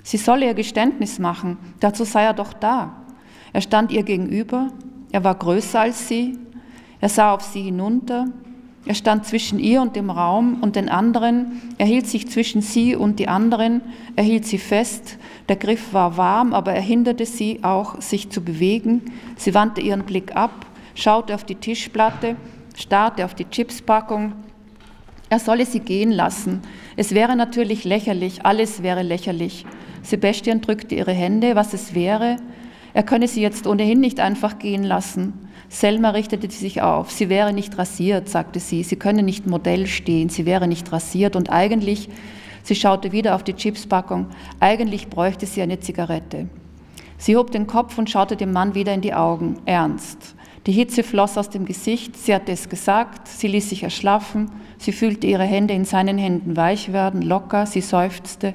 [0.03, 3.05] Sie solle ihr Geständnis machen, dazu sei er doch da.
[3.53, 4.69] Er stand ihr gegenüber,
[5.11, 6.39] er war größer als sie,
[7.01, 8.29] er sah auf sie hinunter.
[8.87, 11.61] Er stand zwischen ihr und dem Raum und den anderen.
[11.79, 13.83] Er hielt sich zwischen sie und die anderen.
[14.17, 15.19] Er hielt sie fest.
[15.49, 19.13] Der Griff war warm, aber er hinderte sie auch, sich zu bewegen.
[19.37, 22.37] Sie wandte ihren Blick ab, schaute auf die Tischplatte,
[22.77, 24.33] starrte auf die Chipspackung.
[25.29, 26.63] Er solle sie gehen lassen.
[26.97, 29.67] Es wäre natürlich lächerlich, alles wäre lächerlich.
[30.03, 32.37] Sebastian drückte ihre Hände, was es wäre.
[32.95, 35.33] Er könne sie jetzt ohnehin nicht einfach gehen lassen.
[35.69, 37.11] Selma richtete sich auf.
[37.11, 38.85] Sie wäre nicht rasiert, sagte sie.
[38.85, 40.29] Sie könne nicht Modell stehen.
[40.29, 41.35] Sie wäre nicht rasiert.
[41.35, 42.09] Und eigentlich,
[42.65, 44.27] sie schaute wieder auf die Chipspackung,
[44.59, 46.49] eigentlich bräuchte sie eine Zigarette.
[47.17, 50.35] Sie hob den Kopf und schaute dem Mann wieder in die Augen, ernst.
[50.67, 54.93] Die Hitze floss aus dem Gesicht, sie hatte es gesagt, sie ließ sich erschlaffen, sie
[54.93, 58.55] fühlte ihre Hände in seinen Händen weich werden, locker, sie seufzte.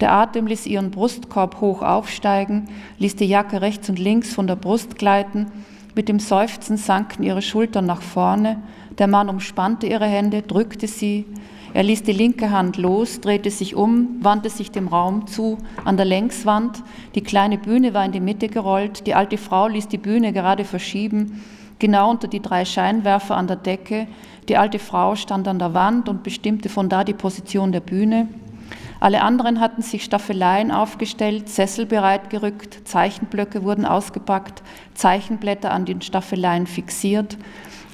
[0.00, 4.56] Der Atem ließ ihren Brustkorb hoch aufsteigen, ließ die Jacke rechts und links von der
[4.56, 5.46] Brust gleiten,
[5.94, 8.62] Mit dem Seufzen sanken ihre Schultern nach vorne.
[8.96, 11.26] Der Mann umspannte ihre Hände, drückte sie.
[11.74, 15.96] Er ließ die linke Hand los, drehte sich um, wandte sich dem Raum zu, an
[15.96, 16.82] der Längswand.
[17.14, 19.06] Die kleine Bühne war in die Mitte gerollt.
[19.06, 21.42] Die alte Frau ließ die Bühne gerade verschieben,
[21.78, 24.06] genau unter die drei Scheinwerfer an der Decke.
[24.50, 28.28] Die alte Frau stand an der Wand und bestimmte von da die Position der Bühne.
[29.00, 34.62] Alle anderen hatten sich Staffeleien aufgestellt, Sessel bereitgerückt, Zeichenblöcke wurden ausgepackt,
[34.94, 37.36] Zeichenblätter an den Staffeleien fixiert.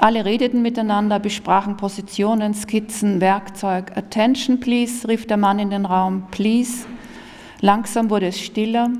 [0.00, 3.96] Alle redeten miteinander, besprachen Positionen, Skizzen, Werkzeug.
[3.96, 6.22] Attention, please, rief der Mann in den Raum.
[6.30, 6.86] Please.
[7.60, 8.90] Langsam wurde es stiller,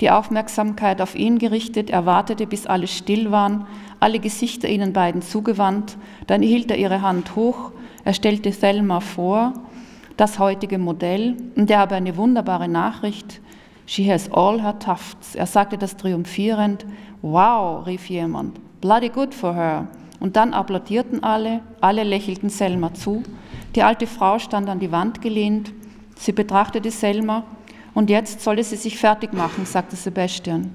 [0.00, 1.90] die Aufmerksamkeit auf ihn gerichtet.
[1.90, 3.64] Er wartete, bis alle still waren,
[4.00, 5.96] alle Gesichter ihnen beiden zugewandt.
[6.26, 7.70] Dann hielt er ihre Hand hoch.
[8.04, 9.52] Er stellte Thelma vor
[10.16, 13.40] das heutige Modell und er habe eine wunderbare Nachricht.
[13.86, 15.36] She has all her tufts.
[15.36, 16.86] Er sagte das triumphierend.
[17.22, 18.58] Wow, rief jemand.
[18.80, 19.86] Bloody good for her.
[20.20, 23.22] Und dann applaudierten alle, alle lächelten Selma zu.
[23.74, 25.72] Die alte Frau stand an die Wand gelehnt.
[26.16, 27.44] Sie betrachtete Selma.
[27.94, 30.70] Und jetzt solle sie sich fertig machen, sagte Sebastian.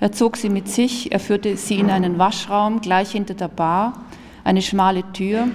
[0.00, 4.04] Er zog sie mit sich, er führte sie in einen Waschraum gleich hinter der Bar,
[4.44, 5.48] eine schmale Tür,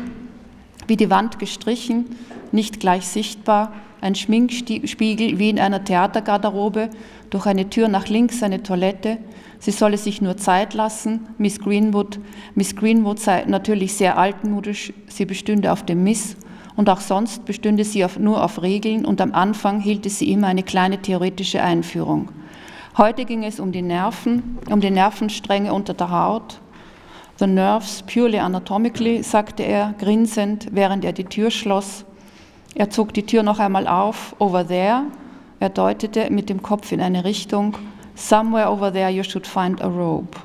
[0.88, 2.18] wie die Wand gestrichen,
[2.52, 6.90] nicht gleich sichtbar, ein Schminkspiegel wie in einer Theatergarderobe,
[7.30, 9.18] durch eine Tür nach links eine Toilette.
[9.64, 11.22] Sie solle sich nur Zeit lassen.
[11.38, 12.20] Miss Greenwood,
[12.54, 16.36] Miss Greenwood sei natürlich sehr altmodisch, sie bestünde auf dem Miss
[16.76, 20.48] und auch sonst bestünde sie auf, nur auf Regeln und am Anfang hielte sie immer
[20.48, 22.28] eine kleine theoretische Einführung.
[22.98, 26.60] Heute ging es um die Nerven, um die Nervenstränge unter der Haut.
[27.40, 32.04] The nerves purely anatomically, sagte er, grinsend, während er die Tür schloss.
[32.76, 35.04] Er zog die Tür noch einmal auf, over there.
[35.62, 37.78] Er deutete mit dem Kopf in eine Richtung.
[38.16, 40.38] Somewhere over there you should find a rope.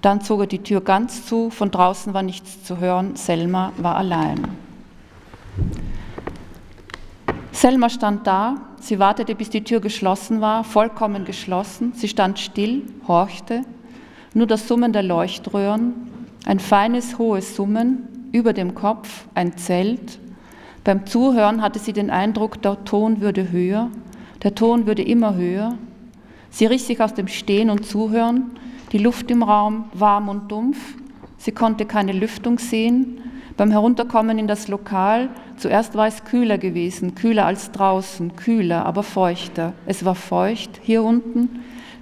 [0.00, 3.96] Dann zog er die Tür ganz zu, von draußen war nichts zu hören, Selma war
[3.96, 4.40] allein.
[7.52, 11.92] Selma stand da, sie wartete, bis die Tür geschlossen war, vollkommen geschlossen.
[11.94, 13.62] Sie stand still, horchte,
[14.34, 15.94] nur das Summen der Leuchtröhren,
[16.46, 20.18] ein feines, hohes Summen, über dem Kopf ein Zelt,
[20.84, 23.88] beim Zuhören hatte sie den Eindruck, der Ton würde höher,
[24.42, 25.78] der Ton würde immer höher.
[26.52, 28.50] Sie riss sich aus dem Stehen und Zuhören,
[28.92, 30.78] die Luft im Raum warm und dumpf.
[31.38, 33.22] Sie konnte keine Lüftung sehen.
[33.56, 39.02] Beim Herunterkommen in das Lokal, zuerst war es kühler gewesen, kühler als draußen, kühler, aber
[39.02, 39.72] feuchter.
[39.86, 41.48] Es war feucht hier unten.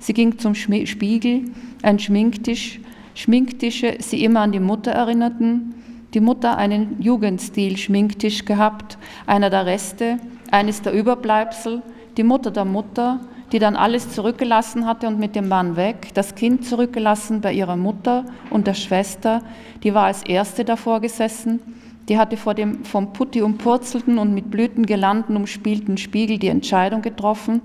[0.01, 1.45] Sie ging zum Spiegel,
[1.83, 2.81] ein Schminktisch,
[3.15, 5.75] Schminktische sie immer an die Mutter erinnerten,
[6.13, 10.19] die Mutter einen Jugendstil-Schminktisch gehabt, einer der Reste,
[10.51, 11.83] eines der Überbleibsel,
[12.17, 13.21] die Mutter der Mutter,
[13.53, 17.77] die dann alles zurückgelassen hatte und mit dem Mann weg, das Kind zurückgelassen bei ihrer
[17.77, 19.43] Mutter und der Schwester,
[19.83, 21.61] die war als erste davor gesessen,
[22.09, 27.61] die hatte vor dem vom Putti umpurzelten und mit Blütengelanden umspielten Spiegel die Entscheidung getroffen,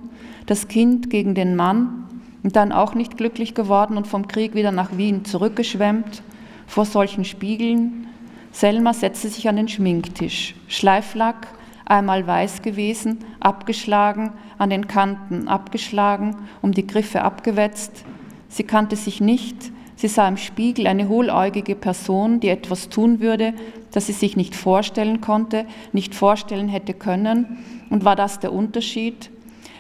[0.46, 2.06] das Kind gegen den Mann
[2.44, 6.22] und dann auch nicht glücklich geworden und vom Krieg wieder nach Wien zurückgeschwemmt,
[6.68, 8.08] vor solchen Spiegeln,
[8.56, 10.56] Selma setzte sich an den Schminktisch.
[10.70, 11.48] Schleiflack,
[11.86, 18.04] einmal weiß gewesen, abgeschlagen, an den Kanten abgeschlagen, um die Griffe abgewetzt.
[18.50, 23.54] Sie kannte sich nicht, sie sah im Spiegel eine hohläugige Person, die etwas tun würde,
[23.92, 27.64] das sie sich nicht vorstellen konnte, nicht vorstellen hätte können.
[27.90, 29.30] Und war das der Unterschied?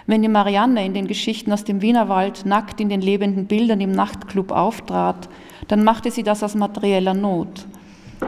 [0.07, 3.91] Wenn die Marianne in den Geschichten aus dem Wienerwald nackt in den lebenden Bildern im
[3.91, 5.27] Nachtclub auftrat,
[5.67, 7.65] dann machte sie das aus materieller Not.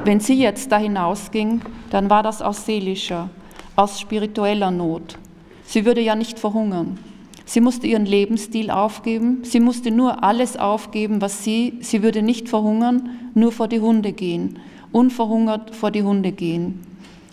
[0.04, 1.62] Wenn sie jetzt da hinausging,
[1.92, 3.30] dann war das aus seelischer,
[3.78, 5.18] aus spiritueller Not.
[5.64, 7.00] Sie würde ja nicht verhungern.
[7.46, 9.40] Sie musste ihren Lebensstil aufgeben.
[9.44, 14.12] Sie musste nur alles aufgeben, was sie, sie würde nicht verhungern, nur vor die Hunde
[14.12, 14.60] gehen.
[14.92, 16.82] Unverhungert vor die Hunde gehen.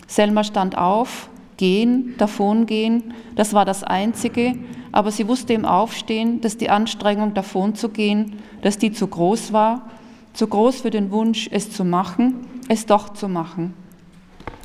[0.07, 4.53] Selma stand auf, gehen, davongehen, das war das Einzige,
[4.93, 9.51] aber sie wusste im Aufstehen, dass die Anstrengung davon zu gehen, dass die zu groß
[9.51, 9.89] war
[10.35, 13.73] zu groß für den Wunsch, es zu machen, es doch zu machen.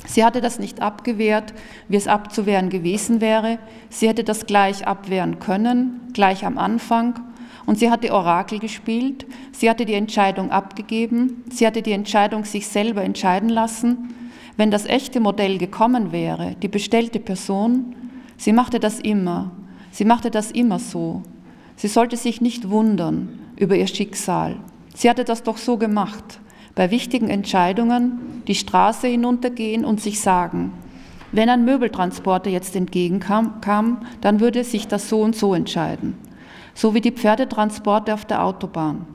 [0.07, 1.53] Sie hatte das nicht abgewehrt,
[1.87, 3.59] wie es abzuwehren gewesen wäre.
[3.89, 7.19] Sie hätte das gleich abwehren können, gleich am Anfang.
[7.65, 9.25] Und sie hatte Orakel gespielt.
[9.51, 11.43] Sie hatte die Entscheidung abgegeben.
[11.51, 14.13] Sie hatte die Entscheidung sich selber entscheiden lassen.
[14.57, 17.95] Wenn das echte Modell gekommen wäre, die bestellte Person,
[18.37, 19.51] sie machte das immer.
[19.91, 21.23] Sie machte das immer so.
[21.75, 24.57] Sie sollte sich nicht wundern über ihr Schicksal.
[24.93, 26.40] Sie hatte das doch so gemacht,
[26.75, 30.73] bei wichtigen Entscheidungen die Straße hinuntergehen und sich sagen,
[31.31, 36.15] wenn ein Möbeltransporter jetzt entgegenkam, kam, dann würde sich das so und so entscheiden.
[36.73, 39.05] So wie die Pferdetransporte auf der Autobahn.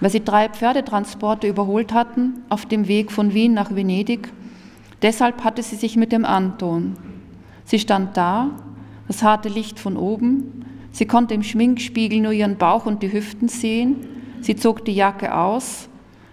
[0.00, 4.32] weil sie drei Pferdetransporte überholt hatten auf dem Weg von Wien nach Venedig.
[5.00, 6.96] Deshalb hatte sie sich mit dem Anton.
[7.64, 8.50] Sie stand da,
[9.06, 10.64] das harte Licht von oben.
[10.90, 14.08] Sie konnte im Schminkspiegel nur ihren Bauch und die Hüften sehen.
[14.40, 15.88] Sie zog die Jacke aus.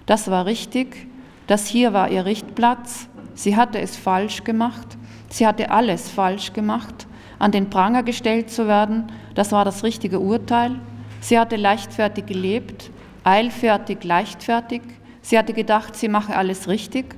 [0.09, 1.07] Das war richtig.
[1.45, 3.07] Das hier war ihr Richtplatz.
[3.35, 4.97] Sie hatte es falsch gemacht.
[5.29, 7.05] Sie hatte alles falsch gemacht.
[7.37, 10.75] An den Pranger gestellt zu werden, das war das richtige Urteil.
[11.21, 12.89] Sie hatte leichtfertig gelebt
[13.23, 14.81] eilfertig, leichtfertig.
[15.21, 17.15] Sie hatte gedacht, sie mache alles richtig,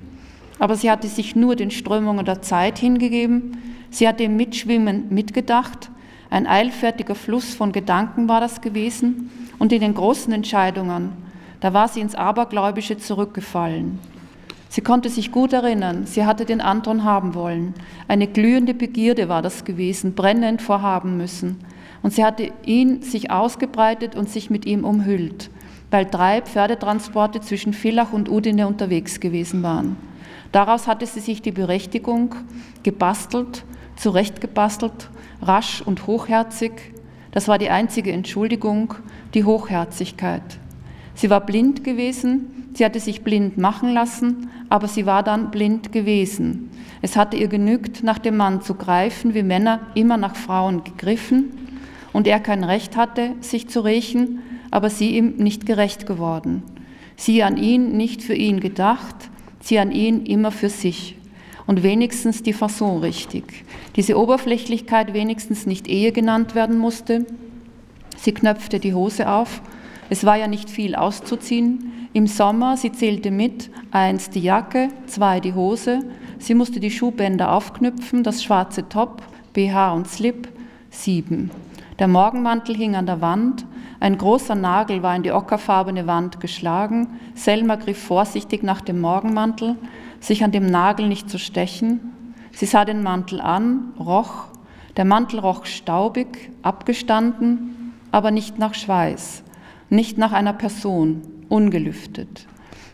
[0.60, 3.58] aber sie hatte sich nur den Strömungen der Zeit hingegeben.
[3.90, 5.90] Sie hatte im Mitschwimmen mitgedacht.
[6.30, 9.30] Ein eilfertiger Fluss von Gedanken war das gewesen.
[9.60, 11.14] Und in den großen Entscheidungen,
[11.62, 14.00] da war sie ins Abergläubische zurückgefallen.
[14.68, 17.74] Sie konnte sich gut erinnern, sie hatte den Anton haben wollen.
[18.08, 21.60] Eine glühende Begierde war das gewesen, brennend vorhaben müssen.
[22.04, 25.50] Und sie hatte ihn sich ausgebreitet und sich mit ihm umhüllt
[25.92, 29.98] weil drei Pferdetransporte zwischen Villach und Udine unterwegs gewesen waren.
[30.54, 32.34] Daraus hatte sie sich die Berechtigung
[32.82, 33.64] gebastelt,
[33.98, 35.10] zurechtgebastelt,
[35.42, 36.72] rasch und hochherzig.
[37.32, 38.96] Das war die einzige Entschuldigung,
[39.34, 40.42] die Hochherzigkeit.
[41.14, 45.92] Sie war blind gewesen, sie hatte sich blind machen lassen, aber sie war dann blind
[45.92, 46.70] gewesen.
[47.02, 51.52] Es hatte ihr genügt, nach dem Mann zu greifen, wie Männer immer nach Frauen gegriffen,
[52.14, 54.40] und er kein Recht hatte, sich zu rächen,
[54.70, 56.64] aber sie ihm nicht gerecht geworden.
[57.16, 59.16] Sie an ihn nicht für ihn gedacht,
[59.60, 61.18] sie an ihn immer für sich.
[61.68, 63.64] Und wenigstens die Fasson richtig.
[63.96, 67.26] Diese Oberflächlichkeit wenigstens nicht Ehe genannt werden musste.
[68.18, 69.62] Sie knöpfte die Hose auf.
[70.12, 72.10] Es war ja nicht viel auszuziehen.
[72.12, 76.02] Im Sommer, sie zählte mit, eins die Jacke, zwei die Hose.
[76.38, 79.22] Sie musste die Schuhbänder aufknüpfen, das schwarze Top,
[79.54, 80.50] BH und Slip,
[80.90, 81.50] sieben.
[81.98, 83.66] Der Morgenmantel hing an der Wand,
[84.02, 87.08] ein großer Nagel war in die ockerfarbene Wand geschlagen.
[87.34, 89.78] Selma griff vorsichtig nach dem Morgenmantel,
[90.20, 92.36] sich an dem Nagel nicht zu stechen.
[92.52, 94.48] Sie sah den Mantel an, roch.
[94.98, 99.44] Der Mantel roch staubig, abgestanden, aber nicht nach Schweiß,
[99.92, 102.48] nicht nach einer Person, ungelüftet.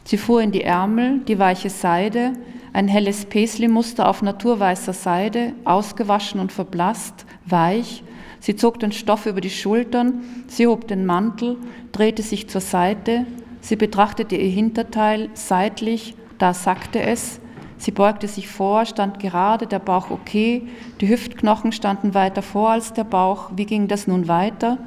[0.03, 2.33] Sie fuhr in die Ärmel, die weiche Seide,
[2.73, 8.03] ein helles Paisley-Muster auf naturweißer Seide, ausgewaschen und verblasst, weich,
[8.39, 11.57] Sie zog den Stoff über die Schultern, sie hob den Mantel,
[11.91, 13.25] drehte sich zur Seite,
[13.61, 17.39] sie betrachtete ihr Hinterteil seitlich, da sackte es,
[17.77, 20.67] sie beugte sich vor, stand gerade, der Bauch okay,
[21.01, 24.77] die Hüftknochen standen weiter vor als der Bauch, wie ging das nun weiter?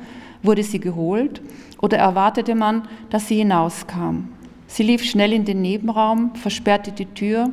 [0.43, 1.43] Wurde sie geholt
[1.81, 4.29] oder erwartete man, dass sie hinauskam?
[4.67, 7.51] Sie lief schnell in den Nebenraum, versperrte die Tür,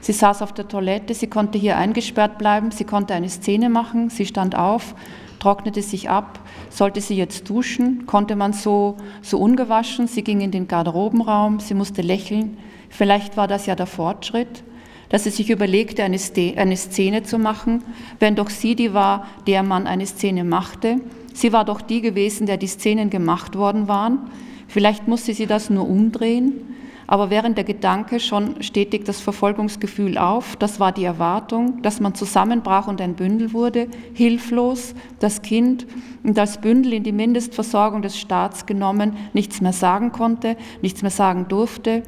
[0.00, 4.10] Sie saß auf der Toilette, sie konnte hier eingesperrt bleiben, sie konnte eine Szene machen,
[4.10, 4.94] sie stand auf,
[5.40, 6.40] trocknete sich ab,
[6.70, 11.74] sollte sie jetzt duschen, konnte man so, so ungewaschen, sie ging in den Garderobenraum, sie
[11.74, 12.56] musste lächeln,
[12.88, 14.62] vielleicht war das ja der Fortschritt,
[15.08, 16.18] dass sie sich überlegte, eine,
[16.56, 17.82] eine Szene zu machen,
[18.20, 21.00] wenn doch sie die war, der man eine Szene machte,
[21.38, 24.30] sie war doch die gewesen, der die Szenen gemacht worden waren,
[24.66, 26.74] vielleicht musste sie das nur umdrehen,
[27.06, 32.14] aber während der Gedanke schon stetig das Verfolgungsgefühl auf, das war die Erwartung, dass man
[32.14, 35.86] zusammenbrach und ein Bündel wurde, hilflos, das Kind
[36.22, 41.10] und als Bündel in die Mindestversorgung des Staats genommen, nichts mehr sagen konnte, nichts mehr
[41.10, 42.02] sagen durfte.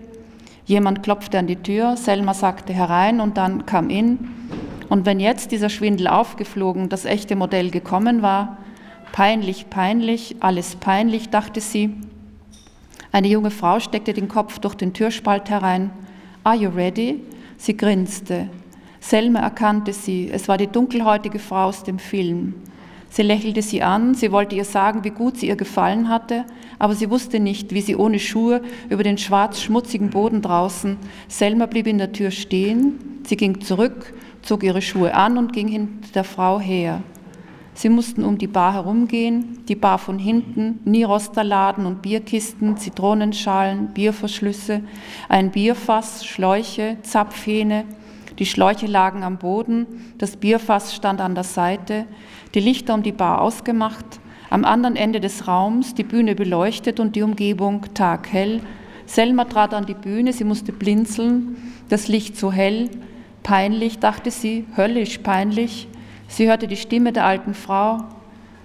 [0.66, 4.18] Jemand klopfte an die Tür, Selma sagte herein und dann kam in.
[4.90, 8.58] Und wenn jetzt dieser Schwindel aufgeflogen, das echte Modell gekommen war,
[9.12, 11.94] peinlich, peinlich, alles peinlich, dachte sie,
[13.12, 15.90] eine junge Frau steckte den Kopf durch den Türspalt herein.
[16.44, 17.22] Are you ready?
[17.56, 18.48] Sie grinste.
[19.00, 20.30] Selma erkannte sie.
[20.32, 22.54] Es war die dunkelhäutige Frau aus dem Film.
[23.12, 26.44] Sie lächelte sie an, sie wollte ihr sagen, wie gut sie ihr gefallen hatte,
[26.78, 30.96] aber sie wusste nicht, wie sie ohne Schuhe über den schwarz-schmutzigen Boden draußen.
[31.26, 35.66] Selma blieb in der Tür stehen, sie ging zurück, zog ihre Schuhe an und ging
[35.66, 37.02] hinter der Frau her.
[37.80, 44.82] Sie mussten um die Bar herumgehen, die Bar von hinten, Nirosterladen und Bierkisten, Zitronenschalen, Bierverschlüsse,
[45.30, 47.86] ein Bierfass, Schläuche, Zapfhähne.
[48.38, 49.86] Die Schläuche lagen am Boden,
[50.18, 52.04] das Bierfass stand an der Seite,
[52.52, 54.20] die Lichter um die Bar ausgemacht,
[54.50, 58.60] am anderen Ende des Raums die Bühne beleuchtet und die Umgebung taghell.
[59.06, 61.56] Selma trat an die Bühne, sie musste blinzeln,
[61.88, 62.90] das Licht so hell,
[63.42, 65.88] peinlich, dachte sie, höllisch peinlich.
[66.30, 68.04] Sie hörte die Stimme der alten Frau.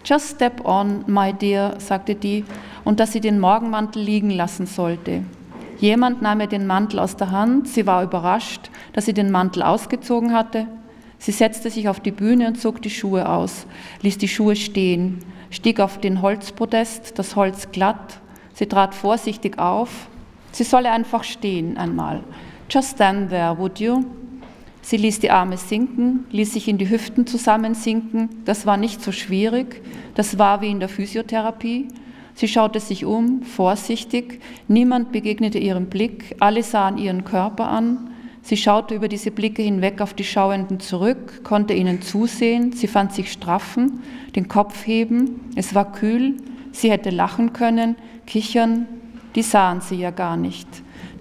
[0.06, 2.46] Just step on, my dear, sagte die,
[2.84, 5.24] und dass sie den Morgenmantel liegen lassen sollte.
[5.80, 9.64] Jemand nahm ihr den Mantel aus der Hand, sie war überrascht, dass sie den Mantel
[9.64, 10.68] ausgezogen hatte.
[11.18, 13.66] Sie setzte sich auf die Bühne und zog die Schuhe aus,
[14.04, 18.20] ließ die Schuhe stehen, stieg auf den Holzpodest, das Holz glatt,
[18.56, 20.08] Sie trat vorsichtig auf.
[20.54, 22.24] Sie solle einfach stehen einmal.
[22.70, 24.06] Just stand there, would you?
[24.86, 28.30] Sie ließ die Arme sinken, ließ sich in die Hüften zusammensinken.
[28.46, 29.82] Das war nicht so schwierig.
[30.14, 31.88] Das war wie in der Physiotherapie.
[32.36, 34.42] Sie schaute sich um, vorsichtig.
[34.68, 36.36] Niemand begegnete ihrem Blick.
[36.40, 38.12] Alle sahen ihren Körper an.
[38.44, 42.72] Sie schaute über diese Blicke hinweg auf die Schauenden zurück, konnte ihnen zusehen.
[42.72, 44.04] Sie fand sich straffen,
[44.36, 45.50] den Kopf heben.
[45.56, 46.36] Es war kühl.
[46.74, 47.96] Sie hätte lachen können,
[48.28, 48.86] kichern.
[49.34, 50.68] Die sahen sie ja gar nicht.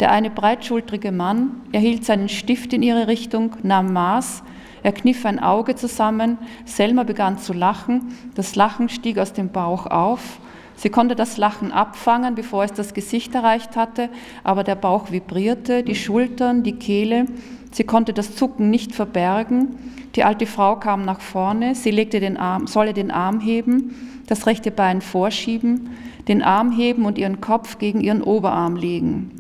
[0.00, 4.42] Der eine breitschultrige Mann, er hielt seinen Stift in ihre Richtung, nahm Maß,
[4.82, 9.86] er kniff ein Auge zusammen, Selma begann zu lachen, das Lachen stieg aus dem Bauch
[9.86, 10.40] auf.
[10.76, 14.08] Sie konnte das Lachen abfangen, bevor es das Gesicht erreicht hatte,
[14.42, 17.26] aber der Bauch vibrierte, die Schultern, die Kehle.
[17.70, 19.76] Sie konnte das Zucken nicht verbergen.
[20.16, 24.46] Die alte Frau kam nach vorne, sie legte den Arm, solle den Arm heben, das
[24.46, 25.90] rechte Bein vorschieben,
[26.26, 29.33] den Arm heben und ihren Kopf gegen ihren Oberarm legen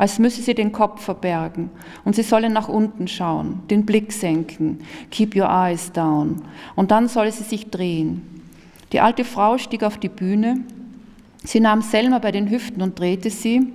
[0.00, 1.68] als müsse sie den Kopf verbergen
[2.06, 4.78] und sie solle nach unten schauen, den Blick senken,
[5.10, 6.40] keep your eyes down
[6.74, 8.22] und dann solle sie sich drehen.
[8.92, 10.60] Die alte Frau stieg auf die Bühne,
[11.44, 13.74] sie nahm Selma bei den Hüften und drehte sie.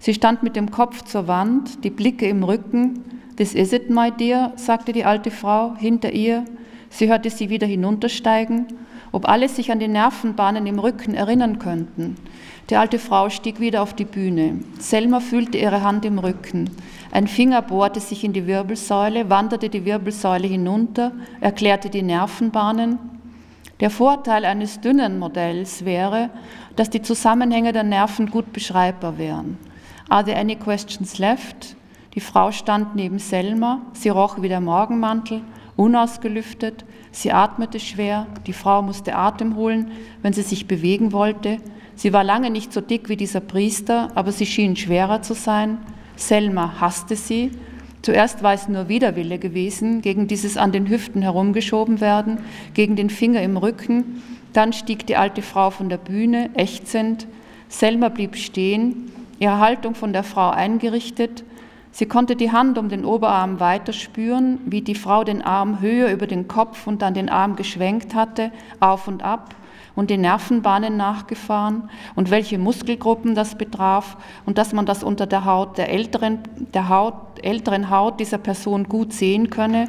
[0.00, 3.04] Sie stand mit dem Kopf zur Wand, die Blicke im Rücken.
[3.36, 6.46] This is it, my dear, sagte die alte Frau hinter ihr.
[6.88, 8.66] Sie hörte sie wieder hinuntersteigen,
[9.12, 12.16] ob alle sich an die Nervenbahnen im Rücken erinnern könnten.
[12.68, 14.60] Die alte Frau stieg wieder auf die Bühne.
[14.78, 16.70] Selma fühlte ihre Hand im Rücken.
[17.10, 22.98] Ein Finger bohrte sich in die Wirbelsäule, wanderte die Wirbelsäule hinunter, erklärte die Nervenbahnen.
[23.80, 26.30] Der Vorteil eines dünnen Modells wäre,
[26.76, 29.58] dass die Zusammenhänge der Nerven gut beschreibbar wären.
[30.08, 31.76] Are there any questions left?
[32.14, 35.42] Die Frau stand neben Selma, sie roch wie der Morgenmantel,
[35.76, 39.90] unausgelüftet, sie atmete schwer, die Frau musste Atem holen,
[40.22, 41.58] wenn sie sich bewegen wollte,
[42.00, 45.76] Sie war lange nicht so dick wie dieser Priester, aber sie schien schwerer zu sein.
[46.16, 47.50] Selma hasste sie.
[48.00, 52.38] Zuerst war es nur Widerwille gewesen, gegen dieses an den Hüften herumgeschoben werden,
[52.72, 54.22] gegen den Finger im Rücken.
[54.54, 57.26] Dann stieg die alte Frau von der Bühne, ächzend.
[57.68, 61.44] Selma blieb stehen, ihre Haltung von der Frau eingerichtet.
[61.92, 66.10] Sie konnte die Hand um den Oberarm weiter spüren, wie die Frau den Arm höher
[66.10, 69.54] über den Kopf und dann den Arm geschwenkt hatte, auf und ab
[69.96, 74.16] und die Nervenbahnen nachgefahren und welche Muskelgruppen das betraf
[74.46, 76.38] und dass man das unter der Haut der älteren,
[76.72, 79.88] der Haut, älteren Haut dieser Person gut sehen könne,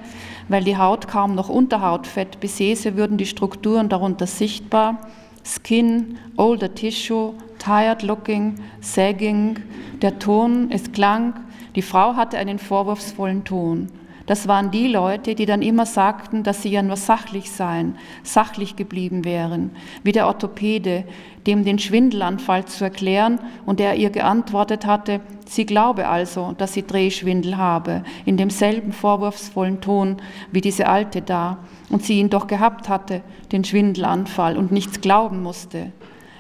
[0.50, 4.98] weil die Haut kaum noch Unterhautfett besäße, würden die Strukturen darunter sichtbar.
[5.44, 9.60] Skin, older tissue, tired looking, sagging,
[10.02, 11.34] der Ton, es klang,
[11.76, 13.88] die Frau hatte einen vorwurfsvollen Ton.
[14.28, 18.76] Das waren die Leute, die dann immer sagten, dass sie ja nur sachlich seien, sachlich
[18.76, 19.72] geblieben wären,
[20.04, 21.04] wie der Orthopäde,
[21.48, 26.86] dem den Schwindelanfall zu erklären und der ihr geantwortet hatte, sie glaube also, dass sie
[26.86, 30.18] Drehschwindel habe, in demselben vorwurfsvollen Ton
[30.52, 31.58] wie diese Alte da,
[31.90, 35.92] und sie ihn doch gehabt hatte, den Schwindelanfall, und nichts glauben musste.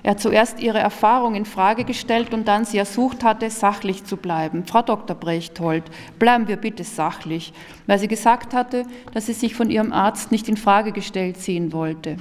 [0.04, 4.66] Er zuerst ihre Erfahrung in Frage gestellt und dann sie ersucht hatte, sachlich zu bleiben.
[4.66, 5.16] Frau Dr.
[5.16, 5.84] Brechthold,
[6.18, 7.54] bleiben wir bitte sachlich,
[7.86, 8.84] weil sie gesagt hatte,
[9.14, 12.18] dass sie sich von ihrem Arzt nicht in Frage gestellt sehen wollte.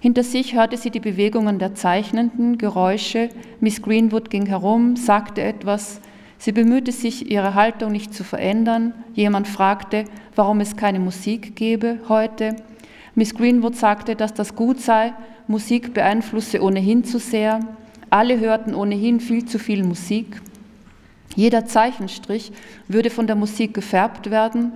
[0.00, 3.28] Hinter sich hörte sie die Bewegungen der Zeichnenden, Geräusche.
[3.60, 6.00] Miss Greenwood ging herum, sagte etwas.
[6.38, 8.94] Sie bemühte sich, ihre Haltung nicht zu verändern.
[9.14, 12.56] Jemand fragte, warum es keine Musik gebe heute.
[13.14, 15.12] Miss Greenwood sagte, dass das gut sei,
[15.46, 17.60] Musik beeinflusse ohnehin zu sehr.
[18.08, 20.40] Alle hörten ohnehin viel zu viel Musik.
[21.34, 22.52] Jeder Zeichenstrich
[22.88, 24.72] würde von der Musik gefärbt werden.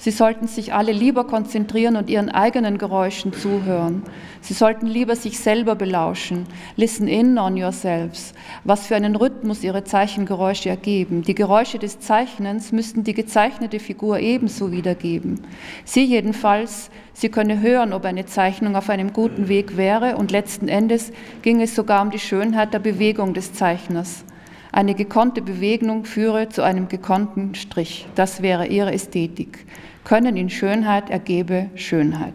[0.00, 4.02] Sie sollten sich alle lieber konzentrieren und ihren eigenen Geräuschen zuhören.
[4.40, 6.46] Sie sollten lieber sich selber belauschen.
[6.74, 8.32] Listen in on yourselves.
[8.64, 11.20] Was für einen Rhythmus ihre Zeichengeräusche ergeben.
[11.20, 15.42] Die Geräusche des Zeichnens müssten die gezeichnete Figur ebenso wiedergeben.
[15.84, 20.68] Sie jedenfalls, sie könne hören, ob eine Zeichnung auf einem guten Weg wäre und letzten
[20.68, 24.24] Endes ging es sogar um die Schönheit der Bewegung des Zeichners.
[24.72, 28.06] Eine gekonnte Bewegung führe zu einem gekonnten Strich.
[28.14, 29.66] Das wäre ihre Ästhetik.
[30.10, 32.34] Können in Schönheit ergebe Schönheit.